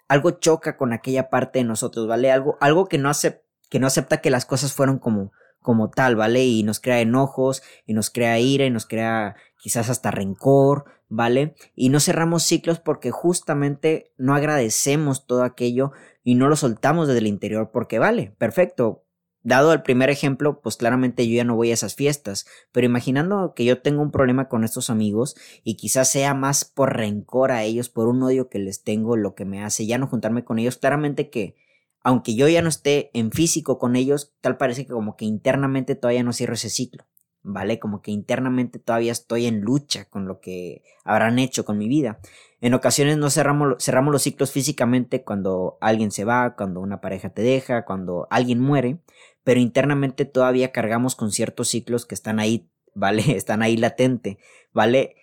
algo 0.08 0.32
choca 0.32 0.78
con 0.78 0.94
aquella 0.94 1.30
parte 1.30 1.60
de 1.60 1.66
nosotros, 1.66 2.08
¿vale? 2.08 2.32
Algo 2.32 2.58
algo 2.62 2.88
que 2.88 2.98
no 2.98 3.10
hace 3.10 3.44
que 3.70 3.80
no 3.80 3.88
acepta 3.88 4.22
que 4.22 4.32
las 4.32 4.46
cosas 4.46 4.74
fueron 4.74 5.00
como 5.00 5.32
como 5.62 5.90
tal, 5.90 6.16
¿vale? 6.16 6.46
Y 6.46 6.64
nos 6.64 6.80
crea 6.80 7.02
enojos, 7.02 7.62
y 7.86 7.94
nos 7.94 8.10
crea 8.10 8.40
ira, 8.40 8.66
y 8.66 8.70
nos 8.70 8.86
crea 8.86 9.36
quizás 9.62 9.90
hasta 9.90 10.10
rencor, 10.10 10.86
¿vale? 11.10 11.56
Y 11.76 11.90
no 11.90 12.00
cerramos 12.00 12.44
ciclos 12.44 12.80
porque 12.80 13.12
justamente 13.12 14.14
no 14.18 14.36
agradecemos 14.36 15.26
todo 15.26 15.44
aquello 15.44 15.92
y 16.24 16.36
no 16.36 16.48
lo 16.48 16.56
soltamos 16.56 17.08
desde 17.08 17.20
el 17.20 17.28
interior 17.28 17.72
porque 17.72 18.00
vale, 18.00 18.34
perfecto. 18.38 19.04
Dado 19.42 19.72
el 19.72 19.82
primer 19.82 20.10
ejemplo, 20.10 20.60
pues 20.62 20.76
claramente 20.76 21.28
yo 21.28 21.36
ya 21.36 21.46
no 21.46 21.56
voy 21.56 21.72
a 21.72 21.74
esas 21.74 21.96
fiestas, 21.96 22.46
pero 22.72 22.86
imaginando 22.86 23.54
que 23.56 23.64
yo 23.64 23.82
tengo 23.82 24.02
un 24.02 24.12
problema 24.12 24.50
con 24.50 24.64
estos 24.64 24.90
amigos 24.90 25.36
y 25.64 25.76
quizás 25.76 26.12
sea 26.12 26.34
más 26.34 26.66
por 26.66 26.98
rencor 26.98 27.52
a 27.52 27.64
ellos, 27.64 27.90
por 27.90 28.08
un 28.08 28.22
odio 28.22 28.50
que 28.50 28.60
les 28.60 28.84
tengo, 28.84 29.16
lo 29.16 29.36
que 29.36 29.46
me 29.46 29.64
hace 29.64 29.86
ya 29.86 29.98
no 29.98 30.08
juntarme 30.08 30.44
con 30.44 30.60
ellos, 30.60 30.78
claramente 30.78 31.30
que 31.30 31.56
aunque 32.02 32.36
yo 32.36 32.48
ya 32.48 32.62
no 32.62 32.70
esté 32.70 33.12
en 33.14 33.32
físico 33.32 33.78
con 33.78 33.96
ellos, 33.96 34.34
tal 34.42 34.58
parece 34.58 34.86
que 34.86 34.94
como 34.94 35.16
que 35.16 35.26
internamente 35.26 35.96
todavía 35.96 36.24
no 36.24 36.34
cierro 36.34 36.56
ese 36.56 36.70
ciclo. 36.70 37.06
¿vale? 37.42 37.80
Como 37.80 38.02
que 38.02 38.12
internamente 38.12 38.80
todavía 38.80 39.12
estoy 39.12 39.46
en 39.46 39.62
lucha 39.62 40.06
con 40.06 40.28
lo 40.28 40.40
que 40.40 40.84
habrán 41.04 41.40
hecho 41.40 41.66
con 41.66 41.78
mi 41.78 41.88
vida. 41.88 42.20
En 42.62 42.74
ocasiones 42.74 43.18
no 43.18 43.30
cerramos, 43.30 43.84
cerramos 43.84 44.12
los 44.12 44.24
ciclos 44.24 44.52
físicamente 44.52 45.24
cuando 45.24 45.78
alguien 45.80 46.12
se 46.12 46.26
va, 46.26 46.56
cuando 46.56 46.82
una 46.82 47.00
pareja 47.00 47.30
te 47.30 47.42
deja, 47.42 47.86
cuando 47.86 48.28
alguien 48.30 48.60
muere, 48.60 49.00
pero 49.44 49.60
internamente 49.60 50.26
todavía 50.26 50.72
cargamos 50.72 51.16
con 51.16 51.32
ciertos 51.32 51.70
ciclos 51.70 52.06
que 52.06 52.16
están 52.16 52.40
ahí, 52.40 52.70
¿vale? 52.94 53.24
Están 53.38 53.62
ahí 53.62 53.78
latente, 53.78 54.40
¿vale? 54.74 55.16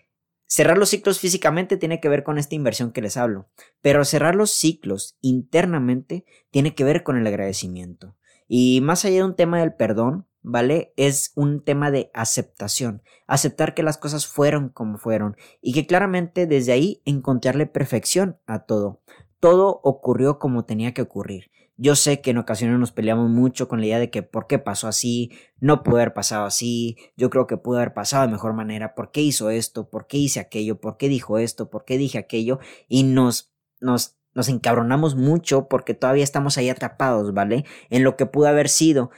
Cerrar 0.49 0.79
los 0.79 0.91
ciclos 0.91 1.19
físicamente 1.19 1.77
tiene 1.77 2.01
que 2.01 2.09
ver 2.09 2.23
con 2.23 2.39
esta 2.39 2.55
inversión 2.55 2.93
que 2.93 3.03
les 3.03 3.17
hablo, 3.17 3.49
pero 3.83 4.05
cerrar 4.05 4.35
los 4.35 4.53
ciclos 4.53 5.19
internamente 5.21 6.25
tiene 6.51 6.75
que 6.75 6.85
ver 6.85 7.03
con 7.03 7.17
el 7.17 7.27
agradecimiento. 7.27 8.17
Y 8.49 8.81
más 8.81 9.05
allá 9.05 9.17
de 9.17 9.25
un 9.25 9.35
tema 9.35 9.59
del 9.59 9.75
perdón, 9.75 10.27
¿vale? 10.47 10.93
Es 10.97 11.33
un 11.35 11.61
tema 11.61 11.91
de 11.91 12.09
aceptación, 12.15 13.03
aceptar 13.27 13.75
que 13.75 13.83
las 13.83 13.99
cosas 13.99 14.29
fueron 14.29 14.69
como 14.69 14.97
fueron 14.97 15.37
y 15.61 15.73
que 15.73 15.87
claramente 15.87 16.47
desde 16.47 16.71
ahí 16.71 17.03
encontrarle 17.05 17.67
perfección 17.67 18.39
a 18.47 18.61
todo. 18.61 19.03
Todo 19.41 19.81
ocurrió 19.83 20.39
como 20.39 20.65
tenía 20.65 20.95
que 20.95 21.03
ocurrir. 21.03 21.51
Yo 21.77 21.97
sé 21.97 22.21
que 22.21 22.31
en 22.31 22.39
ocasiones 22.39 22.79
nos 22.79 22.93
peleamos 22.93 23.29
mucho 23.29 23.67
con 23.67 23.81
la 23.81 23.87
idea 23.87 23.99
de 23.99 24.09
que 24.09 24.23
por 24.23 24.47
qué 24.47 24.61
pasó 24.61 24.87
así, 24.87 25.33
no 25.59 25.83
pudo 25.83 25.97
haber 25.97 26.15
pasado 26.15 26.47
así, 26.47 26.97
yo 27.17 27.29
creo 27.29 27.49
que 27.49 27.57
pudo 27.57 27.79
haber 27.79 27.93
pasado 27.93 28.25
de 28.25 28.33
mejor 28.33 28.55
manera, 28.55 28.95
por 28.95 29.11
qué 29.11 29.23
hizo 29.23 29.51
esto, 29.51 29.91
por 29.91 30.07
qué 30.07 30.17
hice 30.17 30.39
aquello, 30.39 30.81
por 30.81 30.97
qué 30.97 31.09
dijo 31.09 31.39
esto, 31.39 31.71
por 31.71 31.85
qué 31.85 31.99
dije 31.99 32.19
aquello, 32.19 32.61
y 32.89 33.03
nos, 33.03 33.53
nos, 33.81 34.17
nos 34.33 34.49
encabronamos 34.49 35.17
mucho 35.17 35.67
porque 35.69 35.93
todavía 35.93 36.25
estamos 36.25 36.57
ahí 36.57 36.71
atrapados, 36.71 37.35
¿vale? 37.35 37.65
En 37.91 38.05
lo 38.05 38.17
que 38.17 38.27
pudo 38.27 38.47
haber 38.47 38.69
sido 38.69 39.11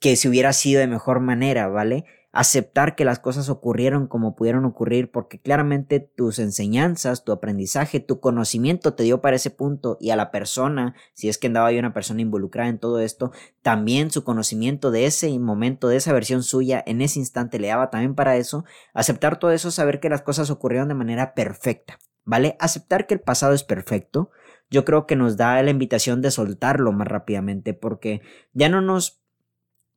que 0.00 0.16
si 0.16 0.28
hubiera 0.28 0.52
sido 0.52 0.80
de 0.80 0.86
mejor 0.86 1.20
manera, 1.20 1.68
¿vale? 1.68 2.06
Aceptar 2.32 2.94
que 2.94 3.04
las 3.04 3.18
cosas 3.18 3.48
ocurrieron 3.48 4.06
como 4.06 4.34
pudieron 4.34 4.64
ocurrir 4.64 5.10
porque 5.10 5.40
claramente 5.40 6.00
tus 6.00 6.38
enseñanzas, 6.38 7.24
tu 7.24 7.32
aprendizaje, 7.32 8.00
tu 8.00 8.20
conocimiento 8.20 8.94
te 8.94 9.02
dio 9.02 9.20
para 9.20 9.36
ese 9.36 9.50
punto 9.50 9.98
y 10.00 10.10
a 10.10 10.16
la 10.16 10.30
persona, 10.30 10.94
si 11.12 11.28
es 11.28 11.38
que 11.38 11.48
andaba 11.48 11.66
ahí 11.66 11.78
una 11.78 11.92
persona 11.92 12.22
involucrada 12.22 12.70
en 12.70 12.78
todo 12.78 13.00
esto, 13.00 13.32
también 13.62 14.10
su 14.10 14.24
conocimiento 14.24 14.90
de 14.90 15.06
ese 15.06 15.36
momento, 15.38 15.88
de 15.88 15.96
esa 15.96 16.12
versión 16.12 16.42
suya, 16.42 16.82
en 16.86 17.02
ese 17.02 17.18
instante 17.18 17.58
le 17.58 17.68
daba 17.68 17.90
también 17.90 18.14
para 18.14 18.36
eso. 18.36 18.64
Aceptar 18.94 19.38
todo 19.38 19.50
eso, 19.50 19.70
saber 19.70 20.00
que 20.00 20.08
las 20.08 20.22
cosas 20.22 20.50
ocurrieron 20.50 20.88
de 20.88 20.94
manera 20.94 21.34
perfecta, 21.34 21.98
¿vale? 22.24 22.56
Aceptar 22.60 23.06
que 23.06 23.14
el 23.14 23.20
pasado 23.20 23.52
es 23.54 23.64
perfecto, 23.64 24.30
yo 24.70 24.84
creo 24.84 25.04
que 25.06 25.16
nos 25.16 25.36
da 25.36 25.60
la 25.62 25.70
invitación 25.70 26.22
de 26.22 26.30
soltarlo 26.30 26.92
más 26.92 27.08
rápidamente 27.08 27.74
porque 27.74 28.22
ya 28.52 28.68
no 28.68 28.80
nos 28.80 29.19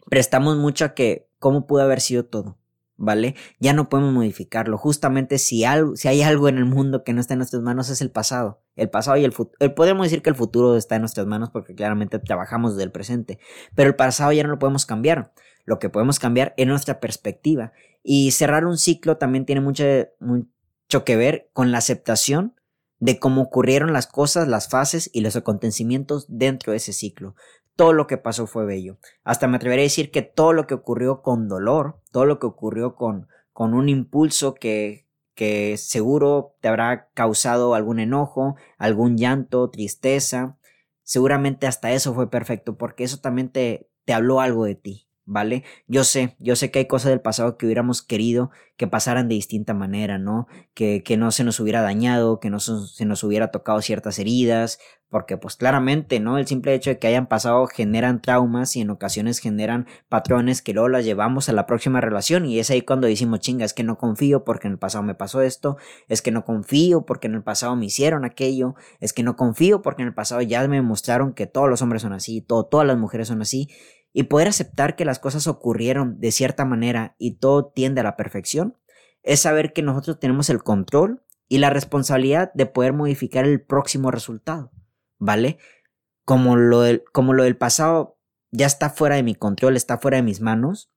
prestamos 0.10 0.58
mucho 0.58 0.86
a 0.86 0.94
que 0.94 1.30
cómo 1.40 1.68
pudo 1.68 1.82
haber 1.82 2.02
sido 2.02 2.26
todo, 2.26 2.58
¿vale? 2.98 3.36
Ya 3.60 3.74
no 3.74 3.90
podemos 3.90 4.14
modificarlo. 4.14 4.78
Justamente 4.78 5.38
si, 5.38 5.66
algo, 5.66 5.96
si 5.96 6.08
hay 6.08 6.22
algo 6.22 6.48
en 6.48 6.58
el 6.58 6.66
mundo 6.66 7.04
que 7.04 7.14
no 7.14 7.22
está 7.22 7.34
en 7.34 7.40
nuestras 7.40 7.62
manos 7.62 7.90
es 7.90 8.02
el 8.02 8.12
pasado. 8.12 8.62
El 8.76 8.90
pasado 8.90 9.18
y 9.18 9.24
el 9.24 9.34
futuro. 9.34 9.58
Eh, 9.60 9.70
podemos 9.70 10.06
decir 10.06 10.22
que 10.22 10.30
el 10.30 10.36
futuro 10.36 10.76
está 10.78 10.96
en 10.96 11.02
nuestras 11.02 11.28
manos 11.28 11.50
porque 11.52 11.76
claramente 11.76 12.20
trabajamos 12.20 12.76
del 12.76 12.92
presente. 12.92 13.40
Pero 13.76 13.90
el 13.90 13.96
pasado 13.96 14.32
ya 14.32 14.44
no 14.44 14.50
lo 14.50 14.60
podemos 14.60 14.86
cambiar. 14.86 15.34
Lo 15.66 15.80
que 15.80 15.90
podemos 15.90 16.20
cambiar 16.20 16.54
es 16.58 16.68
nuestra 16.68 17.00
perspectiva. 17.00 17.72
Y 18.04 18.32
cerrar 18.32 18.66
un 18.66 18.78
ciclo 18.78 19.18
también 19.18 19.46
tiene 19.46 19.62
mucho, 19.62 19.84
mucho 20.20 21.06
que 21.06 21.16
ver 21.16 21.50
con 21.54 21.72
la 21.72 21.78
aceptación 21.78 22.56
de 23.00 23.20
cómo 23.20 23.42
ocurrieron 23.42 23.94
las 23.94 24.08
cosas, 24.08 24.48
las 24.48 24.70
fases 24.70 25.10
y 25.14 25.22
los 25.22 25.36
acontecimientos 25.36 26.26
dentro 26.30 26.72
de 26.72 26.78
ese 26.78 26.94
ciclo 26.94 27.36
todo 27.76 27.94
lo 27.94 28.08
que 28.08 28.18
pasó 28.18 28.48
fue 28.48 28.66
bello. 28.66 28.98
Hasta 29.24 29.48
me 29.48 29.58
atrevería 29.58 29.84
a 29.84 29.86
decir 29.86 30.12
que 30.12 30.22
todo 30.22 30.54
lo 30.54 30.68
que 30.68 30.74
ocurrió 30.74 31.22
con 31.22 31.48
dolor, 31.48 32.00
todo 32.12 32.26
lo 32.26 32.40
que 32.40 32.48
ocurrió 32.48 32.96
con, 32.96 33.28
con 33.52 33.74
un 33.74 33.90
impulso 33.90 34.54
que, 34.54 35.08
que 35.36 35.78
seguro 35.78 36.56
te 36.62 36.68
habrá 36.68 37.10
causado 37.14 37.74
algún 37.76 38.00
enojo, 38.00 38.56
algún 38.78 39.18
llanto, 39.18 39.70
tristeza, 39.70 40.58
seguramente 41.04 41.68
hasta 41.68 41.92
eso 41.92 42.14
fue 42.14 42.30
perfecto, 42.30 42.78
porque 42.78 43.04
eso 43.04 43.20
también 43.20 43.50
te, 43.50 43.90
te 44.06 44.14
habló 44.14 44.40
algo 44.40 44.66
de 44.66 44.76
ti. 44.76 45.08
¿Vale? 45.26 45.64
Yo 45.88 46.04
sé, 46.04 46.36
yo 46.40 46.56
sé 46.56 46.72
que 46.72 46.80
hay 46.80 46.88
cosas 46.88 47.12
del 47.12 47.22
pasado 47.22 47.58
que 47.58 47.66
hubiéramos 47.66 48.02
querido 48.02 48.52
que 48.78 48.88
pasaran 48.88 49.30
de 49.30 49.36
distinta 49.36 49.74
manera, 49.74 50.18
¿no? 50.18 50.48
Que, 50.74 51.04
que 51.04 51.16
no 51.16 51.32
se 51.32 51.44
nos 51.44 51.60
hubiera 51.60 51.82
dañado, 51.82 52.40
que 52.40 52.50
no 52.50 52.60
se 52.60 53.06
nos 53.06 53.24
hubiera 53.24 53.52
tocado 53.52 53.82
ciertas 53.82 54.20
heridas, 54.20 54.80
porque 55.10 55.38
pues 55.38 55.56
claramente, 55.56 56.20
¿no? 56.20 56.40
El 56.40 56.48
simple 56.48 56.74
hecho 56.74 56.90
de 56.90 56.98
que 56.98 57.06
hayan 57.06 57.28
pasado 57.28 57.68
generan 57.68 58.20
traumas 58.20 58.76
y 58.76 58.82
en 58.82 58.90
ocasiones 58.90 59.38
generan 59.38 59.86
patrones 60.10 60.64
que 60.64 60.74
luego 60.74 60.90
las 60.90 61.06
llevamos 61.06 61.50
a 61.50 61.54
la 61.54 61.68
próxima 61.68 62.02
relación 62.02 62.48
y 62.48 62.58
es 62.58 62.72
ahí 62.72 62.82
cuando 62.82 63.06
decimos, 63.06 63.40
chinga, 63.40 63.64
es 63.64 63.76
que 63.76 63.84
no 63.84 64.00
confío 64.00 64.44
porque 64.44 64.68
en 64.68 64.74
el 64.74 64.80
pasado 64.80 65.04
me 65.04 65.14
pasó 65.14 65.44
esto, 65.44 65.78
es 66.08 66.24
que 66.24 66.32
no 66.32 66.46
confío 66.46 67.06
porque 67.06 67.28
en 67.28 67.36
el 67.36 67.44
pasado 67.44 67.76
me 67.76 67.86
hicieron 67.86 68.26
aquello, 68.26 68.74
es 69.00 69.14
que 69.14 69.22
no 69.22 69.36
confío 69.36 69.84
porque 69.84 70.02
en 70.02 70.08
el 70.08 70.14
pasado 70.16 70.42
ya 70.42 70.68
me 70.68 70.82
mostraron 70.82 71.34
que 71.34 71.46
todos 71.46 71.70
los 71.70 71.84
hombres 71.84 72.02
son 72.02 72.14
así, 72.14 72.42
todo, 72.42 72.66
todas 72.66 72.88
las 72.88 72.98
mujeres 72.98 73.28
son 73.28 73.44
así 73.44 73.70
y 74.14 74.24
poder 74.24 74.48
aceptar 74.48 74.96
que 74.96 75.06
las 75.06 75.20
cosas 75.20 75.48
ocurrieron 75.48 76.20
de 76.20 76.32
cierta 76.32 76.64
manera 76.66 77.16
y 77.18 77.38
todo 77.38 77.66
tiende 77.66 78.02
a 78.02 78.04
la 78.04 78.16
perfección, 78.16 78.78
es 79.24 79.42
saber 79.42 79.74
que 79.74 79.82
nosotros 79.82 80.20
tenemos 80.20 80.50
el 80.50 80.64
control 80.64 81.24
y 81.48 81.58
la 81.58 81.72
responsabilidad 81.72 82.54
de 82.54 82.68
poder 82.68 82.94
modificar 82.94 83.46
el 83.46 83.62
próximo 83.62 84.12
resultado, 84.12 84.72
¿vale? 85.18 85.58
Como 86.24 86.56
lo 86.56 86.82
del, 86.82 87.04
como 87.12 87.34
lo 87.34 87.44
del 87.44 87.58
pasado 87.58 88.20
ya 88.52 88.68
está 88.68 88.92
fuera 88.92 89.16
de 89.16 89.24
mi 89.24 89.34
control, 89.34 89.76
está 89.76 89.98
fuera 89.98 90.18
de 90.18 90.24
mis 90.24 90.40
manos, 90.40 90.92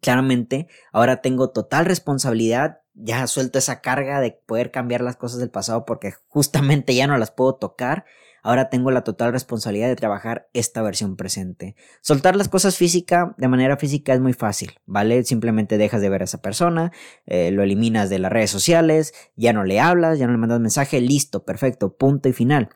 claramente 0.00 0.68
ahora 0.90 1.20
tengo 1.20 1.50
total 1.50 1.84
responsabilidad, 1.84 2.80
ya 2.94 3.26
suelto 3.26 3.58
esa 3.58 3.80
carga 3.80 4.20
de 4.20 4.32
poder 4.32 4.70
cambiar 4.70 5.02
las 5.02 5.16
cosas 5.16 5.38
del 5.38 5.50
pasado 5.50 5.84
porque 5.84 6.14
justamente 6.28 6.94
ya 6.94 7.06
no 7.06 7.18
las 7.18 7.30
puedo 7.30 7.54
tocar 7.56 8.04
Ahora 8.42 8.68
tengo 8.68 8.90
la 8.90 9.04
total 9.04 9.32
responsabilidad 9.32 9.88
de 9.88 9.96
trabajar 9.96 10.48
esta 10.52 10.82
versión 10.82 11.16
presente. 11.16 11.76
Soltar 12.00 12.36
las 12.36 12.48
cosas 12.48 12.76
física 12.76 13.34
de 13.38 13.48
manera 13.48 13.76
física 13.76 14.12
es 14.12 14.20
muy 14.20 14.32
fácil, 14.32 14.72
¿vale? 14.84 15.22
Simplemente 15.24 15.78
dejas 15.78 16.00
de 16.00 16.08
ver 16.08 16.22
a 16.22 16.24
esa 16.24 16.42
persona, 16.42 16.92
eh, 17.26 17.52
lo 17.52 17.62
eliminas 17.62 18.10
de 18.10 18.18
las 18.18 18.32
redes 18.32 18.50
sociales, 18.50 19.14
ya 19.36 19.52
no 19.52 19.64
le 19.64 19.80
hablas, 19.80 20.18
ya 20.18 20.26
no 20.26 20.32
le 20.32 20.38
mandas 20.38 20.60
mensaje, 20.60 21.00
listo, 21.00 21.44
perfecto, 21.44 21.96
punto 21.96 22.28
y 22.28 22.32
final. 22.32 22.70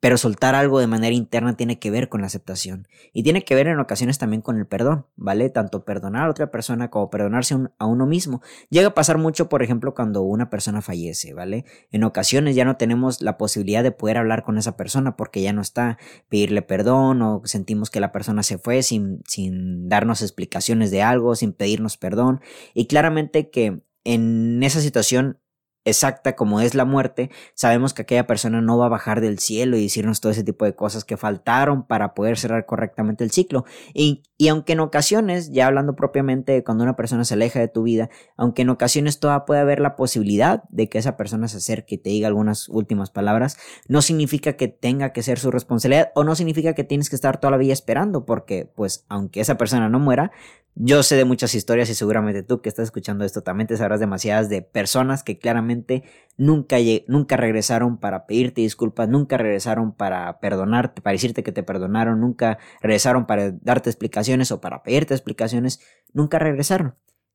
Pero 0.00 0.16
soltar 0.16 0.54
algo 0.54 0.80
de 0.80 0.86
manera 0.86 1.14
interna 1.14 1.56
tiene 1.56 1.78
que 1.78 1.90
ver 1.90 2.08
con 2.08 2.22
la 2.22 2.26
aceptación 2.26 2.88
y 3.12 3.22
tiene 3.22 3.44
que 3.44 3.54
ver 3.54 3.66
en 3.68 3.78
ocasiones 3.78 4.18
también 4.18 4.40
con 4.40 4.58
el 4.58 4.66
perdón, 4.66 5.06
¿vale? 5.16 5.50
Tanto 5.50 5.84
perdonar 5.84 6.26
a 6.26 6.30
otra 6.30 6.50
persona 6.50 6.88
como 6.88 7.10
perdonarse 7.10 7.54
a 7.78 7.86
uno 7.86 8.06
mismo. 8.06 8.40
Llega 8.70 8.88
a 8.88 8.94
pasar 8.94 9.18
mucho, 9.18 9.48
por 9.48 9.62
ejemplo, 9.62 9.94
cuando 9.94 10.22
una 10.22 10.48
persona 10.48 10.80
fallece, 10.80 11.34
¿vale? 11.34 11.64
En 11.90 12.04
ocasiones 12.04 12.56
ya 12.56 12.64
no 12.64 12.76
tenemos 12.76 13.20
la 13.20 13.36
posibilidad 13.36 13.82
de 13.82 13.92
poder 13.92 14.16
hablar 14.16 14.42
con 14.42 14.58
esa 14.58 14.76
persona 14.76 15.16
porque 15.16 15.42
ya 15.42 15.52
no 15.52 15.60
está, 15.60 15.98
pedirle 16.28 16.62
perdón 16.62 17.20
o 17.22 17.42
sentimos 17.44 17.90
que 17.90 18.00
la 18.00 18.12
persona 18.12 18.42
se 18.42 18.58
fue 18.58 18.82
sin, 18.82 19.22
sin 19.26 19.88
darnos 19.88 20.22
explicaciones 20.22 20.90
de 20.90 21.02
algo, 21.02 21.36
sin 21.36 21.52
pedirnos 21.52 21.96
perdón. 21.96 22.40
Y 22.74 22.86
claramente 22.86 23.50
que 23.50 23.82
en 24.04 24.62
esa 24.62 24.80
situación 24.80 25.38
exacta 25.84 26.36
como 26.36 26.60
es 26.60 26.74
la 26.74 26.84
muerte, 26.84 27.30
sabemos 27.54 27.94
que 27.94 28.02
aquella 28.02 28.26
persona 28.26 28.60
no 28.60 28.76
va 28.76 28.86
a 28.86 28.90
bajar 28.90 29.20
del 29.20 29.38
cielo 29.38 29.76
y 29.76 29.82
decirnos 29.84 30.20
todo 30.20 30.32
ese 30.32 30.44
tipo 30.44 30.64
de 30.64 30.74
cosas 30.74 31.04
que 31.04 31.16
faltaron 31.16 31.86
para 31.86 32.14
poder 32.14 32.36
cerrar 32.38 32.66
correctamente 32.66 33.24
el 33.24 33.30
ciclo. 33.30 33.64
Y, 33.94 34.22
y 34.36 34.48
aunque 34.48 34.74
en 34.74 34.80
ocasiones, 34.80 35.50
ya 35.52 35.66
hablando 35.66 35.96
propiamente 35.96 36.62
cuando 36.64 36.84
una 36.84 36.96
persona 36.96 37.24
se 37.24 37.34
aleja 37.34 37.60
de 37.60 37.68
tu 37.68 37.82
vida, 37.82 38.10
aunque 38.36 38.62
en 38.62 38.70
ocasiones 38.70 39.20
todavía 39.20 39.46
puede 39.46 39.60
haber 39.60 39.80
la 39.80 39.96
posibilidad 39.96 40.64
de 40.68 40.88
que 40.88 40.98
esa 40.98 41.16
persona 41.16 41.48
se 41.48 41.58
acerque 41.58 41.94
y 41.94 41.98
te 41.98 42.10
diga 42.10 42.28
algunas 42.28 42.68
últimas 42.68 43.10
palabras, 43.10 43.56
no 43.88 44.02
significa 44.02 44.54
que 44.54 44.68
tenga 44.68 45.12
que 45.12 45.22
ser 45.22 45.38
su 45.38 45.50
responsabilidad 45.50 46.10
o 46.14 46.24
no 46.24 46.34
significa 46.34 46.74
que 46.74 46.84
tienes 46.84 47.08
que 47.08 47.16
estar 47.16 47.40
toda 47.40 47.52
la 47.52 47.56
vida 47.56 47.72
esperando, 47.72 48.24
porque 48.26 48.70
pues 48.74 49.06
aunque 49.08 49.40
esa 49.40 49.56
persona 49.56 49.88
no 49.88 49.98
muera, 49.98 50.30
yo 50.74 51.02
sé 51.02 51.16
de 51.16 51.24
muchas 51.24 51.54
historias 51.54 51.90
y 51.90 51.94
seguramente 51.94 52.42
tú 52.42 52.62
que 52.62 52.68
estás 52.68 52.84
escuchando 52.84 53.24
esto 53.24 53.42
también 53.42 53.66
te 53.66 53.76
sabrás 53.76 54.00
demasiadas 54.00 54.48
de 54.48 54.62
personas 54.62 55.22
que 55.22 55.38
claramente 55.38 56.04
nunca, 56.36 56.76
nunca 57.06 57.36
regresaron 57.36 57.98
para 57.98 58.26
pedirte 58.26 58.60
disculpas, 58.60 59.08
nunca 59.08 59.36
regresaron 59.36 59.92
para 59.92 60.38
perdonarte, 60.40 61.02
para 61.02 61.12
decirte 61.12 61.42
que 61.42 61.52
te 61.52 61.62
perdonaron, 61.62 62.20
nunca 62.20 62.58
regresaron 62.80 63.26
para 63.26 63.50
darte 63.50 63.90
explicaciones 63.90 64.52
o 64.52 64.60
para 64.60 64.82
pedirte 64.82 65.14
explicaciones, 65.14 65.80
nunca 66.12 66.38
regresaron. 66.38 66.94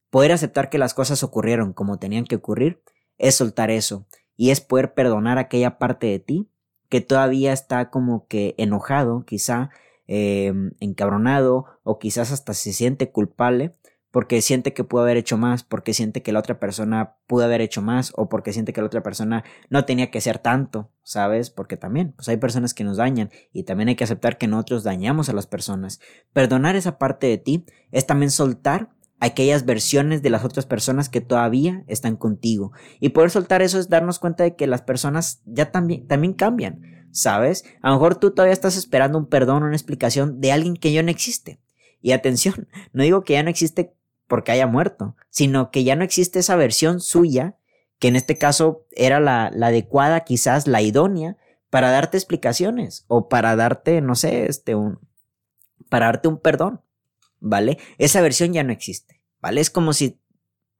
Poder 0.09 0.31
aceptar 0.31 0.69
que 0.69 0.77
las 0.77 0.93
cosas 0.93 1.21
ocurrieron 1.23 1.73
como 1.73 1.99
tenían 1.99 2.25
que 2.25 2.37
ocurrir 2.37 2.81
es 3.17 3.35
soltar 3.35 3.69
eso 3.69 4.07
y 4.37 4.51
es 4.51 4.61
poder 4.61 4.93
perdonar 4.93 5.37
aquella 5.37 5.77
parte 5.77 6.07
de 6.07 6.19
ti 6.19 6.49
que 6.89 7.01
todavía 7.01 7.51
está 7.51 7.89
como 7.89 8.27
que 8.27 8.55
enojado, 8.57 9.25
quizá 9.25 9.71
eh, 10.07 10.53
encabronado 10.79 11.65
o 11.83 11.99
quizás 11.99 12.31
hasta 12.31 12.53
se 12.53 12.73
siente 12.73 13.11
culpable 13.11 13.75
porque 14.15 14.41
siente 14.41 14.73
que 14.73 14.85
pudo 14.85 15.01
haber 15.01 15.17
hecho 15.17 15.37
más, 15.37 15.63
porque 15.63 15.93
siente 15.93 16.21
que 16.23 16.31
la 16.31 16.39
otra 16.39 16.57
persona 16.57 17.17
pudo 17.27 17.43
haber 17.43 17.59
hecho 17.59 17.81
más 17.81 18.13
o 18.15 18.29
porque 18.29 18.53
siente 18.53 18.71
que 18.71 18.79
la 18.79 18.87
otra 18.87 19.03
persona 19.03 19.43
no 19.69 19.83
tenía 19.83 20.09
que 20.09 20.21
ser 20.21 20.39
tanto, 20.39 20.89
¿sabes? 21.03 21.49
Porque 21.49 21.75
también, 21.75 22.13
pues 22.13 22.29
hay 22.29 22.37
personas 22.37 22.73
que 22.73 22.85
nos 22.85 22.95
dañan 22.95 23.29
y 23.51 23.63
también 23.63 23.89
hay 23.89 23.95
que 23.95 24.05
aceptar 24.05 24.37
que 24.37 24.47
nosotros 24.47 24.85
dañamos 24.85 25.27
a 25.27 25.33
las 25.33 25.47
personas. 25.47 25.99
Perdonar 26.31 26.77
esa 26.77 26.97
parte 26.97 27.27
de 27.27 27.37
ti 27.37 27.65
es 27.91 28.07
también 28.07 28.31
soltar 28.31 28.89
aquellas 29.19 29.65
versiones 29.65 30.21
de 30.21 30.29
las 30.29 30.45
otras 30.45 30.65
personas 30.65 31.09
que 31.09 31.19
todavía 31.19 31.83
están 31.87 32.15
contigo. 32.15 32.71
Y 33.01 33.09
poder 33.09 33.31
soltar 33.31 33.61
eso 33.61 33.79
es 33.79 33.89
darnos 33.89 34.19
cuenta 34.19 34.45
de 34.45 34.55
que 34.55 34.65
las 34.65 34.81
personas 34.81 35.41
ya 35.45 35.73
también, 35.73 36.07
también 36.07 36.31
cambian. 36.31 36.94
¿Sabes? 37.15 37.63
A 37.81 37.89
lo 37.89 37.95
mejor 37.95 38.15
tú 38.15 38.31
todavía 38.31 38.53
estás 38.53 38.75
esperando 38.75 39.17
un 39.17 39.27
perdón 39.27 39.63
una 39.63 39.75
explicación 39.75 40.41
de 40.41 40.51
alguien 40.51 40.75
que 40.75 40.91
ya 40.91 41.01
no 41.01 41.09
existe. 41.09 41.59
Y 42.01 42.11
atención, 42.11 42.67
no 42.93 43.03
digo 43.03 43.23
que 43.23 43.33
ya 43.33 43.43
no 43.43 43.49
existe 43.49 43.93
porque 44.27 44.51
haya 44.51 44.67
muerto, 44.67 45.15
sino 45.29 45.71
que 45.71 45.83
ya 45.83 45.95
no 45.95 46.03
existe 46.03 46.39
esa 46.39 46.55
versión 46.55 46.99
suya, 46.99 47.55
que 47.99 48.09
en 48.09 48.17
este 48.17 48.37
caso 48.37 48.85
era 48.91 49.19
la, 49.19 49.49
la 49.53 49.67
adecuada, 49.67 50.25
quizás 50.25 50.67
la 50.67 50.81
idónea, 50.81 51.37
para 51.69 51.89
darte 51.89 52.17
explicaciones 52.17 53.05
o 53.07 53.29
para 53.29 53.55
darte, 53.55 54.01
no 54.01 54.15
sé, 54.15 54.47
este, 54.47 54.75
un, 54.75 54.99
para 55.89 56.07
darte 56.07 56.27
un 56.27 56.39
perdón, 56.39 56.81
¿vale? 57.39 57.77
Esa 57.97 58.21
versión 58.21 58.51
ya 58.51 58.63
no 58.63 58.73
existe, 58.73 59.21
¿vale? 59.41 59.61
Es 59.61 59.69
como 59.69 59.93
si 59.93 60.19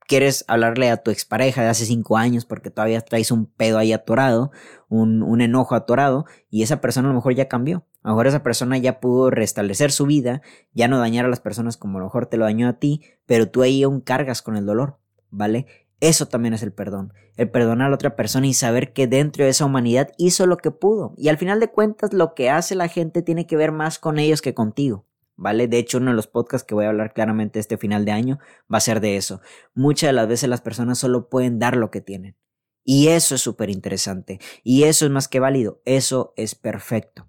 quieres 0.06 0.44
hablarle 0.48 0.90
a 0.90 0.98
tu 0.98 1.10
expareja 1.10 1.62
de 1.62 1.68
hace 1.68 1.84
cinco 1.84 2.16
años 2.16 2.44
porque 2.44 2.70
todavía 2.70 3.00
traes 3.00 3.30
un 3.30 3.46
pedo 3.46 3.78
ahí 3.78 3.92
atorado, 3.92 4.50
un, 4.88 5.22
un, 5.22 5.40
enojo 5.40 5.74
atorado, 5.74 6.26
y 6.50 6.62
esa 6.62 6.80
persona 6.80 7.08
a 7.08 7.10
lo 7.10 7.16
mejor 7.16 7.34
ya 7.34 7.48
cambió. 7.48 7.84
A 8.02 8.08
lo 8.08 8.14
mejor 8.14 8.28
esa 8.28 8.42
persona 8.42 8.78
ya 8.78 9.00
pudo 9.00 9.30
restablecer 9.30 9.90
su 9.90 10.06
vida, 10.06 10.42
ya 10.72 10.88
no 10.88 10.98
dañar 10.98 11.24
a 11.24 11.28
las 11.28 11.40
personas 11.40 11.76
como 11.76 11.98
a 11.98 12.00
lo 12.00 12.06
mejor 12.06 12.26
te 12.26 12.36
lo 12.36 12.44
dañó 12.44 12.68
a 12.68 12.74
ti, 12.74 13.02
pero 13.26 13.48
tú 13.48 13.62
ahí 13.62 13.82
aún 13.82 14.00
cargas 14.00 14.42
con 14.42 14.56
el 14.56 14.64
dolor, 14.64 14.98
¿vale? 15.30 15.66
Eso 16.00 16.26
también 16.26 16.52
es 16.52 16.62
el 16.62 16.72
perdón, 16.72 17.14
el 17.36 17.50
perdonar 17.50 17.86
a 17.86 17.90
la 17.90 17.94
otra 17.94 18.16
persona 18.16 18.46
y 18.46 18.54
saber 18.54 18.92
que 18.92 19.06
dentro 19.06 19.44
de 19.44 19.50
esa 19.50 19.64
humanidad 19.64 20.12
hizo 20.18 20.46
lo 20.46 20.58
que 20.58 20.70
pudo. 20.70 21.14
Y 21.16 21.28
al 21.28 21.38
final 21.38 21.58
de 21.58 21.68
cuentas 21.68 22.12
lo 22.12 22.34
que 22.34 22.50
hace 22.50 22.74
la 22.74 22.88
gente 22.88 23.22
tiene 23.22 23.46
que 23.46 23.56
ver 23.56 23.72
más 23.72 23.98
con 23.98 24.18
ellos 24.18 24.42
que 24.42 24.54
contigo. 24.54 25.06
¿Vale? 25.36 25.68
De 25.68 25.78
hecho, 25.78 25.98
uno 25.98 26.10
de 26.10 26.16
los 26.16 26.26
podcasts 26.26 26.66
que 26.66 26.74
voy 26.74 26.86
a 26.86 26.88
hablar 26.88 27.12
claramente 27.12 27.58
este 27.58 27.78
final 27.78 28.04
de 28.04 28.12
año 28.12 28.38
va 28.72 28.78
a 28.78 28.80
ser 28.80 29.00
de 29.00 29.16
eso. 29.16 29.40
Muchas 29.74 30.08
de 30.08 30.14
las 30.14 30.28
veces 30.28 30.48
las 30.48 30.60
personas 30.60 30.98
solo 30.98 31.28
pueden 31.28 31.58
dar 31.58 31.76
lo 31.76 31.90
que 31.90 32.00
tienen. 32.00 32.36
Y 32.84 33.08
eso 33.08 33.34
es 33.34 33.40
súper 33.40 33.68
interesante. 33.68 34.38
Y 34.62 34.84
eso 34.84 35.04
es 35.04 35.10
más 35.10 35.28
que 35.28 35.40
válido. 35.40 35.82
Eso 35.84 36.32
es 36.36 36.54
perfecto. 36.54 37.26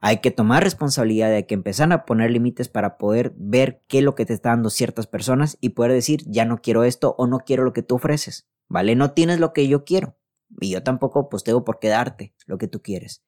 Hay 0.00 0.18
que 0.22 0.30
tomar 0.30 0.64
responsabilidad 0.64 1.30
de 1.30 1.46
que 1.46 1.52
empezar 1.52 1.92
a 1.92 2.06
poner 2.06 2.30
límites 2.30 2.70
para 2.70 2.96
poder 2.96 3.34
ver 3.36 3.82
qué 3.86 3.98
es 3.98 4.04
lo 4.04 4.14
que 4.14 4.24
te 4.24 4.32
están 4.32 4.52
dando 4.52 4.70
ciertas 4.70 5.06
personas 5.06 5.58
y 5.60 5.70
poder 5.70 5.92
decir, 5.92 6.22
ya 6.26 6.46
no 6.46 6.62
quiero 6.62 6.84
esto 6.84 7.14
o 7.18 7.26
no 7.26 7.40
quiero 7.40 7.64
lo 7.64 7.74
que 7.74 7.82
tú 7.82 7.96
ofreces. 7.96 8.48
¿Vale? 8.68 8.96
No 8.96 9.12
tienes 9.12 9.38
lo 9.38 9.52
que 9.52 9.68
yo 9.68 9.84
quiero. 9.84 10.16
Y 10.58 10.70
yo 10.70 10.82
tampoco 10.82 11.28
pues 11.28 11.44
tengo 11.44 11.64
por 11.64 11.78
qué 11.78 11.88
darte 11.88 12.34
lo 12.46 12.56
que 12.56 12.66
tú 12.66 12.80
quieres. 12.80 13.22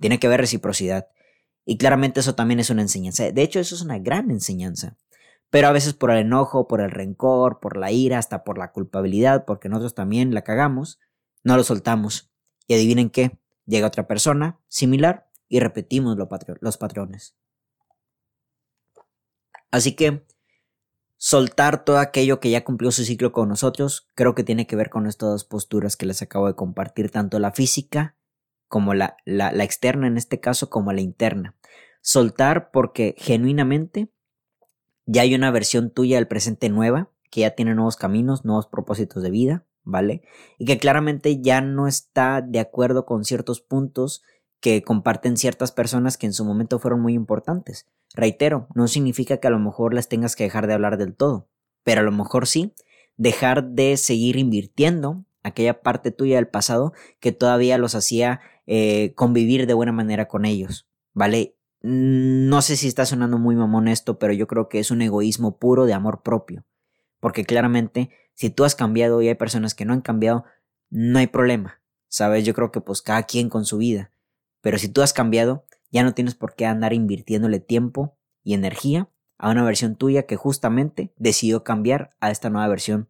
Tiene 0.00 0.18
que 0.18 0.26
haber 0.26 0.40
reciprocidad. 0.40 1.08
Y 1.68 1.78
claramente 1.78 2.20
eso 2.20 2.36
también 2.36 2.60
es 2.60 2.70
una 2.70 2.82
enseñanza. 2.82 3.30
De 3.30 3.42
hecho, 3.42 3.58
eso 3.58 3.74
es 3.74 3.82
una 3.82 3.98
gran 3.98 4.30
enseñanza. 4.30 4.96
Pero 5.50 5.66
a 5.66 5.72
veces 5.72 5.94
por 5.94 6.12
el 6.12 6.18
enojo, 6.18 6.68
por 6.68 6.80
el 6.80 6.92
rencor, 6.92 7.58
por 7.60 7.76
la 7.76 7.90
ira, 7.90 8.18
hasta 8.18 8.44
por 8.44 8.56
la 8.56 8.70
culpabilidad, 8.70 9.44
porque 9.44 9.68
nosotros 9.68 9.94
también 9.94 10.32
la 10.32 10.42
cagamos, 10.42 11.00
no 11.42 11.56
lo 11.56 11.64
soltamos. 11.64 12.30
Y 12.68 12.74
adivinen 12.74 13.10
qué, 13.10 13.38
llega 13.66 13.88
otra 13.88 14.06
persona 14.06 14.60
similar 14.68 15.28
y 15.48 15.58
repetimos 15.58 16.16
los 16.60 16.76
patrones. 16.78 17.36
Así 19.72 19.94
que 19.96 20.24
soltar 21.16 21.84
todo 21.84 21.98
aquello 21.98 22.38
que 22.38 22.50
ya 22.50 22.64
cumplió 22.64 22.92
su 22.92 23.04
ciclo 23.04 23.32
con 23.32 23.48
nosotros, 23.48 24.08
creo 24.14 24.34
que 24.36 24.44
tiene 24.44 24.68
que 24.68 24.76
ver 24.76 24.90
con 24.90 25.06
estas 25.06 25.30
dos 25.30 25.44
posturas 25.44 25.96
que 25.96 26.06
les 26.06 26.22
acabo 26.22 26.46
de 26.46 26.54
compartir, 26.54 27.10
tanto 27.10 27.38
la 27.40 27.52
física 27.52 28.15
como 28.68 28.94
la, 28.94 29.16
la, 29.24 29.52
la 29.52 29.64
externa 29.64 30.06
en 30.06 30.16
este 30.16 30.40
caso, 30.40 30.70
como 30.70 30.92
la 30.92 31.00
interna. 31.00 31.54
Soltar 32.00 32.70
porque 32.70 33.14
genuinamente 33.18 34.10
ya 35.06 35.22
hay 35.22 35.34
una 35.34 35.50
versión 35.50 35.90
tuya 35.90 36.16
del 36.16 36.28
presente 36.28 36.68
nueva, 36.68 37.10
que 37.30 37.42
ya 37.42 37.50
tiene 37.50 37.74
nuevos 37.74 37.96
caminos, 37.96 38.44
nuevos 38.44 38.66
propósitos 38.66 39.22
de 39.22 39.30
vida, 39.30 39.64
¿vale? 39.84 40.22
Y 40.58 40.66
que 40.66 40.78
claramente 40.78 41.40
ya 41.40 41.60
no 41.60 41.86
está 41.86 42.42
de 42.42 42.60
acuerdo 42.60 43.06
con 43.06 43.24
ciertos 43.24 43.60
puntos 43.60 44.22
que 44.60 44.82
comparten 44.82 45.36
ciertas 45.36 45.70
personas 45.70 46.18
que 46.18 46.26
en 46.26 46.32
su 46.32 46.44
momento 46.44 46.78
fueron 46.78 47.00
muy 47.00 47.14
importantes. 47.14 47.86
Reitero, 48.14 48.68
no 48.74 48.88
significa 48.88 49.36
que 49.38 49.46
a 49.46 49.50
lo 49.50 49.58
mejor 49.58 49.94
las 49.94 50.08
tengas 50.08 50.34
que 50.34 50.44
dejar 50.44 50.66
de 50.66 50.74
hablar 50.74 50.98
del 50.98 51.14
todo, 51.14 51.48
pero 51.84 52.00
a 52.00 52.04
lo 52.04 52.12
mejor 52.12 52.46
sí 52.46 52.74
dejar 53.16 53.64
de 53.70 53.96
seguir 53.96 54.36
invirtiendo 54.36 55.24
aquella 55.42 55.80
parte 55.82 56.10
tuya 56.10 56.36
del 56.36 56.48
pasado 56.48 56.92
que 57.20 57.32
todavía 57.32 57.78
los 57.78 57.94
hacía 57.94 58.40
eh, 58.66 59.12
convivir 59.14 59.66
de 59.66 59.74
buena 59.74 59.92
manera 59.92 60.28
con 60.28 60.44
ellos, 60.44 60.86
¿vale? 61.12 61.56
No 61.82 62.62
sé 62.62 62.76
si 62.76 62.88
está 62.88 63.06
sonando 63.06 63.38
muy 63.38 63.54
mamón 63.54 63.88
esto, 63.88 64.18
pero 64.18 64.32
yo 64.32 64.46
creo 64.46 64.68
que 64.68 64.80
es 64.80 64.90
un 64.90 65.02
egoísmo 65.02 65.58
puro 65.58 65.86
de 65.86 65.94
amor 65.94 66.22
propio, 66.22 66.64
porque 67.20 67.44
claramente 67.44 68.10
si 68.34 68.50
tú 68.50 68.64
has 68.64 68.74
cambiado 68.74 69.22
y 69.22 69.28
hay 69.28 69.34
personas 69.34 69.74
que 69.74 69.84
no 69.84 69.92
han 69.92 70.00
cambiado, 70.00 70.44
no 70.90 71.18
hay 71.18 71.26
problema, 71.26 71.80
¿sabes? 72.08 72.44
Yo 72.44 72.54
creo 72.54 72.72
que 72.72 72.80
pues 72.80 73.02
cada 73.02 73.22
quien 73.22 73.48
con 73.48 73.64
su 73.64 73.78
vida, 73.78 74.10
pero 74.60 74.78
si 74.78 74.88
tú 74.88 75.02
has 75.02 75.12
cambiado, 75.12 75.64
ya 75.90 76.02
no 76.02 76.14
tienes 76.14 76.34
por 76.34 76.54
qué 76.54 76.66
andar 76.66 76.92
invirtiéndole 76.92 77.60
tiempo 77.60 78.16
y 78.42 78.54
energía 78.54 79.08
a 79.38 79.50
una 79.50 79.64
versión 79.64 79.96
tuya 79.96 80.24
que 80.24 80.36
justamente 80.36 81.12
decidió 81.16 81.62
cambiar 81.62 82.10
a 82.20 82.30
esta 82.30 82.50
nueva 82.50 82.68
versión 82.68 83.08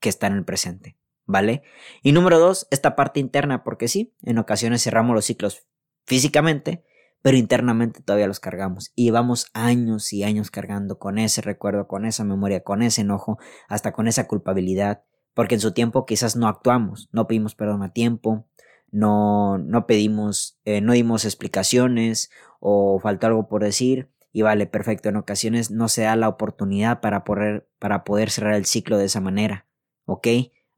que 0.00 0.08
está 0.08 0.26
en 0.26 0.34
el 0.34 0.44
presente. 0.44 0.96
¿Vale? 1.26 1.62
Y 2.02 2.12
número 2.12 2.38
dos, 2.38 2.66
esta 2.70 2.96
parte 2.96 3.20
interna, 3.20 3.64
porque 3.64 3.88
sí, 3.88 4.14
en 4.22 4.38
ocasiones 4.38 4.82
cerramos 4.82 5.14
los 5.14 5.24
ciclos 5.24 5.66
físicamente, 6.04 6.84
pero 7.22 7.36
internamente 7.36 8.00
todavía 8.00 8.26
los 8.26 8.40
cargamos 8.40 8.92
y 8.96 9.04
llevamos 9.04 9.46
años 9.54 10.12
y 10.12 10.24
años 10.24 10.50
cargando 10.50 10.98
con 10.98 11.18
ese 11.18 11.40
recuerdo, 11.40 11.86
con 11.86 12.04
esa 12.04 12.24
memoria, 12.24 12.64
con 12.64 12.82
ese 12.82 13.02
enojo, 13.02 13.38
hasta 13.68 13.92
con 13.92 14.08
esa 14.08 14.26
culpabilidad, 14.26 15.04
porque 15.34 15.54
en 15.54 15.60
su 15.60 15.72
tiempo 15.72 16.04
quizás 16.04 16.36
no 16.36 16.48
actuamos, 16.48 17.08
no 17.12 17.26
pedimos 17.28 17.54
perdón 17.54 17.82
a 17.84 17.92
tiempo, 17.92 18.46
no, 18.90 19.58
no 19.58 19.86
pedimos, 19.86 20.58
eh, 20.64 20.80
no 20.80 20.92
dimos 20.92 21.24
explicaciones 21.24 22.30
o 22.60 22.98
faltó 23.00 23.28
algo 23.28 23.48
por 23.48 23.62
decir 23.62 24.10
y 24.32 24.42
vale, 24.42 24.66
perfecto, 24.66 25.08
en 25.08 25.16
ocasiones 25.16 25.70
no 25.70 25.88
se 25.88 26.02
da 26.02 26.16
la 26.16 26.28
oportunidad 26.28 27.00
para 27.00 27.22
poder, 27.22 27.68
para 27.78 28.02
poder 28.02 28.30
cerrar 28.30 28.54
el 28.54 28.64
ciclo 28.64 28.98
de 28.98 29.04
esa 29.04 29.20
manera, 29.20 29.66
¿ok? 30.06 30.26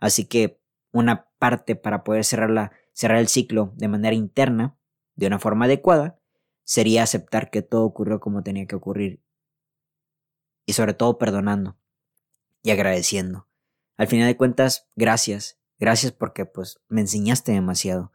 Así 0.01 0.27
que 0.27 0.61
una 0.93 1.29
parte 1.39 1.77
para 1.77 2.05
poder 2.05 2.25
cerrar, 2.25 2.73
cerrar 2.93 3.19
el 3.19 3.29
ciclo 3.29 3.73
de 3.77 3.89
manera 3.89 4.15
interna, 4.15 4.77
de 5.17 5.27
una 5.27 5.39
forma 5.39 5.67
adecuada, 5.67 6.19
sería 6.65 7.03
aceptar 7.03 7.51
que 7.51 7.63
todo 7.63 7.85
ocurrió 7.85 8.21
como 8.21 8.43
tenía 8.43 8.67
que 8.67 8.77
ocurrir. 8.77 9.21
Y 10.67 10.73
sobre 10.73 10.95
todo 10.95 11.19
perdonando 11.19 11.77
y 12.63 12.71
agradeciendo. 12.71 13.49
Al 13.97 14.09
final 14.09 14.27
de 14.27 14.37
cuentas, 14.37 14.89
gracias. 14.97 15.59
Gracias 15.79 16.13
porque 16.13 16.47
pues 16.47 16.81
me 16.89 17.01
enseñaste 17.01 17.53
demasiado. 17.53 18.13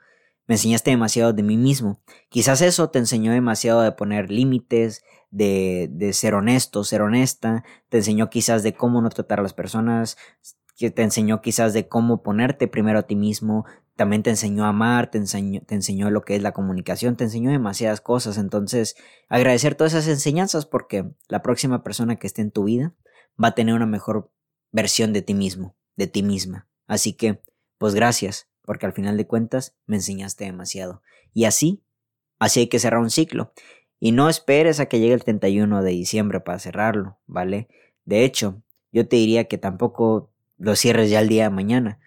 Me 0.47 0.55
enseñaste 0.55 0.89
demasiado 0.89 1.31
de 1.31 1.43
mí 1.43 1.57
mismo. 1.57 2.01
Quizás 2.29 2.61
eso 2.61 2.89
te 2.89 2.97
enseñó 2.97 3.31
demasiado 3.31 3.81
de 3.81 3.91
poner 3.91 4.31
límites, 4.31 5.03
de, 5.29 5.87
de 5.91 6.11
ser 6.13 6.33
honesto, 6.33 6.83
ser 6.83 7.03
honesta. 7.03 7.63
Te 7.89 7.97
enseñó 7.97 8.31
quizás 8.31 8.63
de 8.63 8.73
cómo 8.73 9.01
no 9.01 9.09
tratar 9.09 9.39
a 9.39 9.43
las 9.43 9.53
personas 9.53 10.17
que 10.79 10.91
te 10.91 11.03
enseñó 11.03 11.41
quizás 11.41 11.73
de 11.73 11.89
cómo 11.89 12.23
ponerte 12.23 12.69
primero 12.69 12.99
a 12.99 13.03
ti 13.03 13.17
mismo, 13.17 13.65
también 13.97 14.23
te 14.23 14.29
enseñó 14.29 14.63
a 14.63 14.69
amar, 14.69 15.11
te 15.11 15.17
enseñó, 15.17 15.59
te 15.65 15.75
enseñó 15.75 16.09
lo 16.09 16.21
que 16.21 16.37
es 16.37 16.41
la 16.41 16.53
comunicación, 16.53 17.17
te 17.17 17.25
enseñó 17.25 17.51
demasiadas 17.51 17.99
cosas. 17.99 18.37
Entonces, 18.37 18.95
agradecer 19.27 19.75
todas 19.75 19.93
esas 19.93 20.07
enseñanzas 20.07 20.65
porque 20.65 21.11
la 21.27 21.41
próxima 21.41 21.83
persona 21.83 22.15
que 22.15 22.27
esté 22.27 22.41
en 22.41 22.51
tu 22.51 22.63
vida 22.63 22.95
va 23.41 23.49
a 23.49 23.55
tener 23.55 23.75
una 23.75 23.87
mejor 23.87 24.31
versión 24.71 25.11
de 25.11 25.21
ti 25.21 25.33
mismo, 25.33 25.75
de 25.97 26.07
ti 26.07 26.23
misma. 26.23 26.69
Así 26.87 27.11
que, 27.11 27.41
pues 27.77 27.93
gracias, 27.93 28.47
porque 28.61 28.85
al 28.85 28.93
final 28.93 29.17
de 29.17 29.27
cuentas 29.27 29.75
me 29.85 29.97
enseñaste 29.97 30.45
demasiado. 30.45 31.01
Y 31.33 31.43
así, 31.43 31.83
así 32.39 32.61
hay 32.61 32.67
que 32.67 32.79
cerrar 32.79 33.01
un 33.01 33.09
ciclo. 33.09 33.51
Y 33.99 34.13
no 34.13 34.29
esperes 34.29 34.79
a 34.79 34.85
que 34.85 35.01
llegue 35.01 35.13
el 35.13 35.25
31 35.25 35.83
de 35.83 35.91
diciembre 35.91 36.39
para 36.39 36.59
cerrarlo, 36.59 37.19
¿vale? 37.27 37.67
De 38.05 38.23
hecho, 38.23 38.63
yo 38.93 39.09
te 39.09 39.17
diría 39.17 39.49
que 39.49 39.57
tampoco 39.57 40.31
lo 40.59 40.75
cierres 40.75 41.09
ya 41.09 41.21
el 41.21 41.29
día 41.29 41.45
de 41.45 41.49
mañana. 41.49 41.99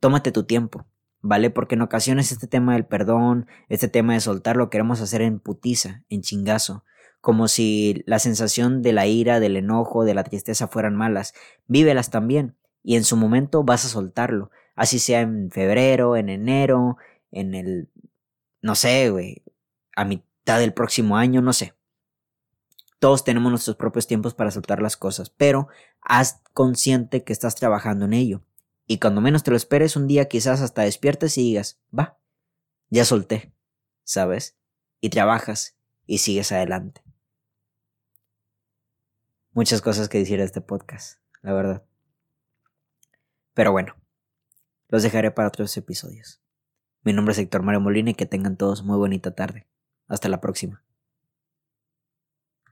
Tómate 0.00 0.32
tu 0.32 0.44
tiempo, 0.44 0.86
¿vale? 1.20 1.50
Porque 1.50 1.76
en 1.76 1.82
ocasiones 1.82 2.32
este 2.32 2.48
tema 2.48 2.72
del 2.72 2.86
perdón, 2.86 3.46
este 3.68 3.86
tema 3.86 4.14
de 4.14 4.20
soltar 4.20 4.56
lo 4.56 4.70
queremos 4.70 5.00
hacer 5.00 5.22
en 5.22 5.38
putiza, 5.38 6.02
en 6.08 6.22
chingazo, 6.22 6.84
como 7.20 7.46
si 7.46 8.02
la 8.06 8.18
sensación 8.18 8.82
de 8.82 8.92
la 8.92 9.06
ira, 9.06 9.38
del 9.38 9.56
enojo, 9.56 10.04
de 10.04 10.14
la 10.14 10.24
tristeza 10.24 10.66
fueran 10.66 10.96
malas. 10.96 11.34
Vívelas 11.68 12.10
también 12.10 12.56
y 12.82 12.96
en 12.96 13.04
su 13.04 13.16
momento 13.16 13.62
vas 13.62 13.84
a 13.84 13.88
soltarlo, 13.88 14.50
así 14.74 14.98
sea 14.98 15.20
en 15.20 15.50
febrero, 15.52 16.16
en 16.16 16.28
enero, 16.28 16.96
en 17.30 17.54
el 17.54 17.88
no 18.62 18.76
sé, 18.76 19.10
güey, 19.10 19.42
a 19.96 20.04
mitad 20.04 20.60
del 20.60 20.72
próximo 20.72 21.16
año, 21.16 21.42
no 21.42 21.52
sé. 21.52 21.74
Todos 23.02 23.24
tenemos 23.24 23.50
nuestros 23.50 23.74
propios 23.74 24.06
tiempos 24.06 24.32
para 24.32 24.52
soltar 24.52 24.80
las 24.80 24.96
cosas, 24.96 25.28
pero 25.28 25.66
haz 26.02 26.40
consciente 26.52 27.24
que 27.24 27.32
estás 27.32 27.56
trabajando 27.56 28.04
en 28.04 28.12
ello. 28.12 28.44
Y 28.86 29.00
cuando 29.00 29.20
menos 29.20 29.42
te 29.42 29.50
lo 29.50 29.56
esperes, 29.56 29.96
un 29.96 30.06
día 30.06 30.28
quizás 30.28 30.60
hasta 30.60 30.82
despiertes 30.82 31.36
y 31.36 31.42
digas, 31.42 31.80
va, 31.92 32.20
ya 32.90 33.04
solté, 33.04 33.52
¿sabes? 34.04 34.56
Y 35.00 35.10
trabajas 35.10 35.76
y 36.06 36.18
sigues 36.18 36.52
adelante. 36.52 37.02
Muchas 39.50 39.82
cosas 39.82 40.08
que 40.08 40.18
decir 40.18 40.38
de 40.38 40.44
este 40.44 40.60
podcast, 40.60 41.18
la 41.40 41.54
verdad. 41.54 41.84
Pero 43.52 43.72
bueno, 43.72 43.96
los 44.86 45.02
dejaré 45.02 45.32
para 45.32 45.48
otros 45.48 45.76
episodios. 45.76 46.40
Mi 47.02 47.12
nombre 47.12 47.32
es 47.32 47.38
Héctor 47.40 47.64
Mario 47.64 47.80
Molina 47.80 48.10
y 48.10 48.14
que 48.14 48.26
tengan 48.26 48.56
todos 48.56 48.84
muy 48.84 48.96
bonita 48.96 49.34
tarde. 49.34 49.66
Hasta 50.06 50.28
la 50.28 50.40
próxima. 50.40 50.84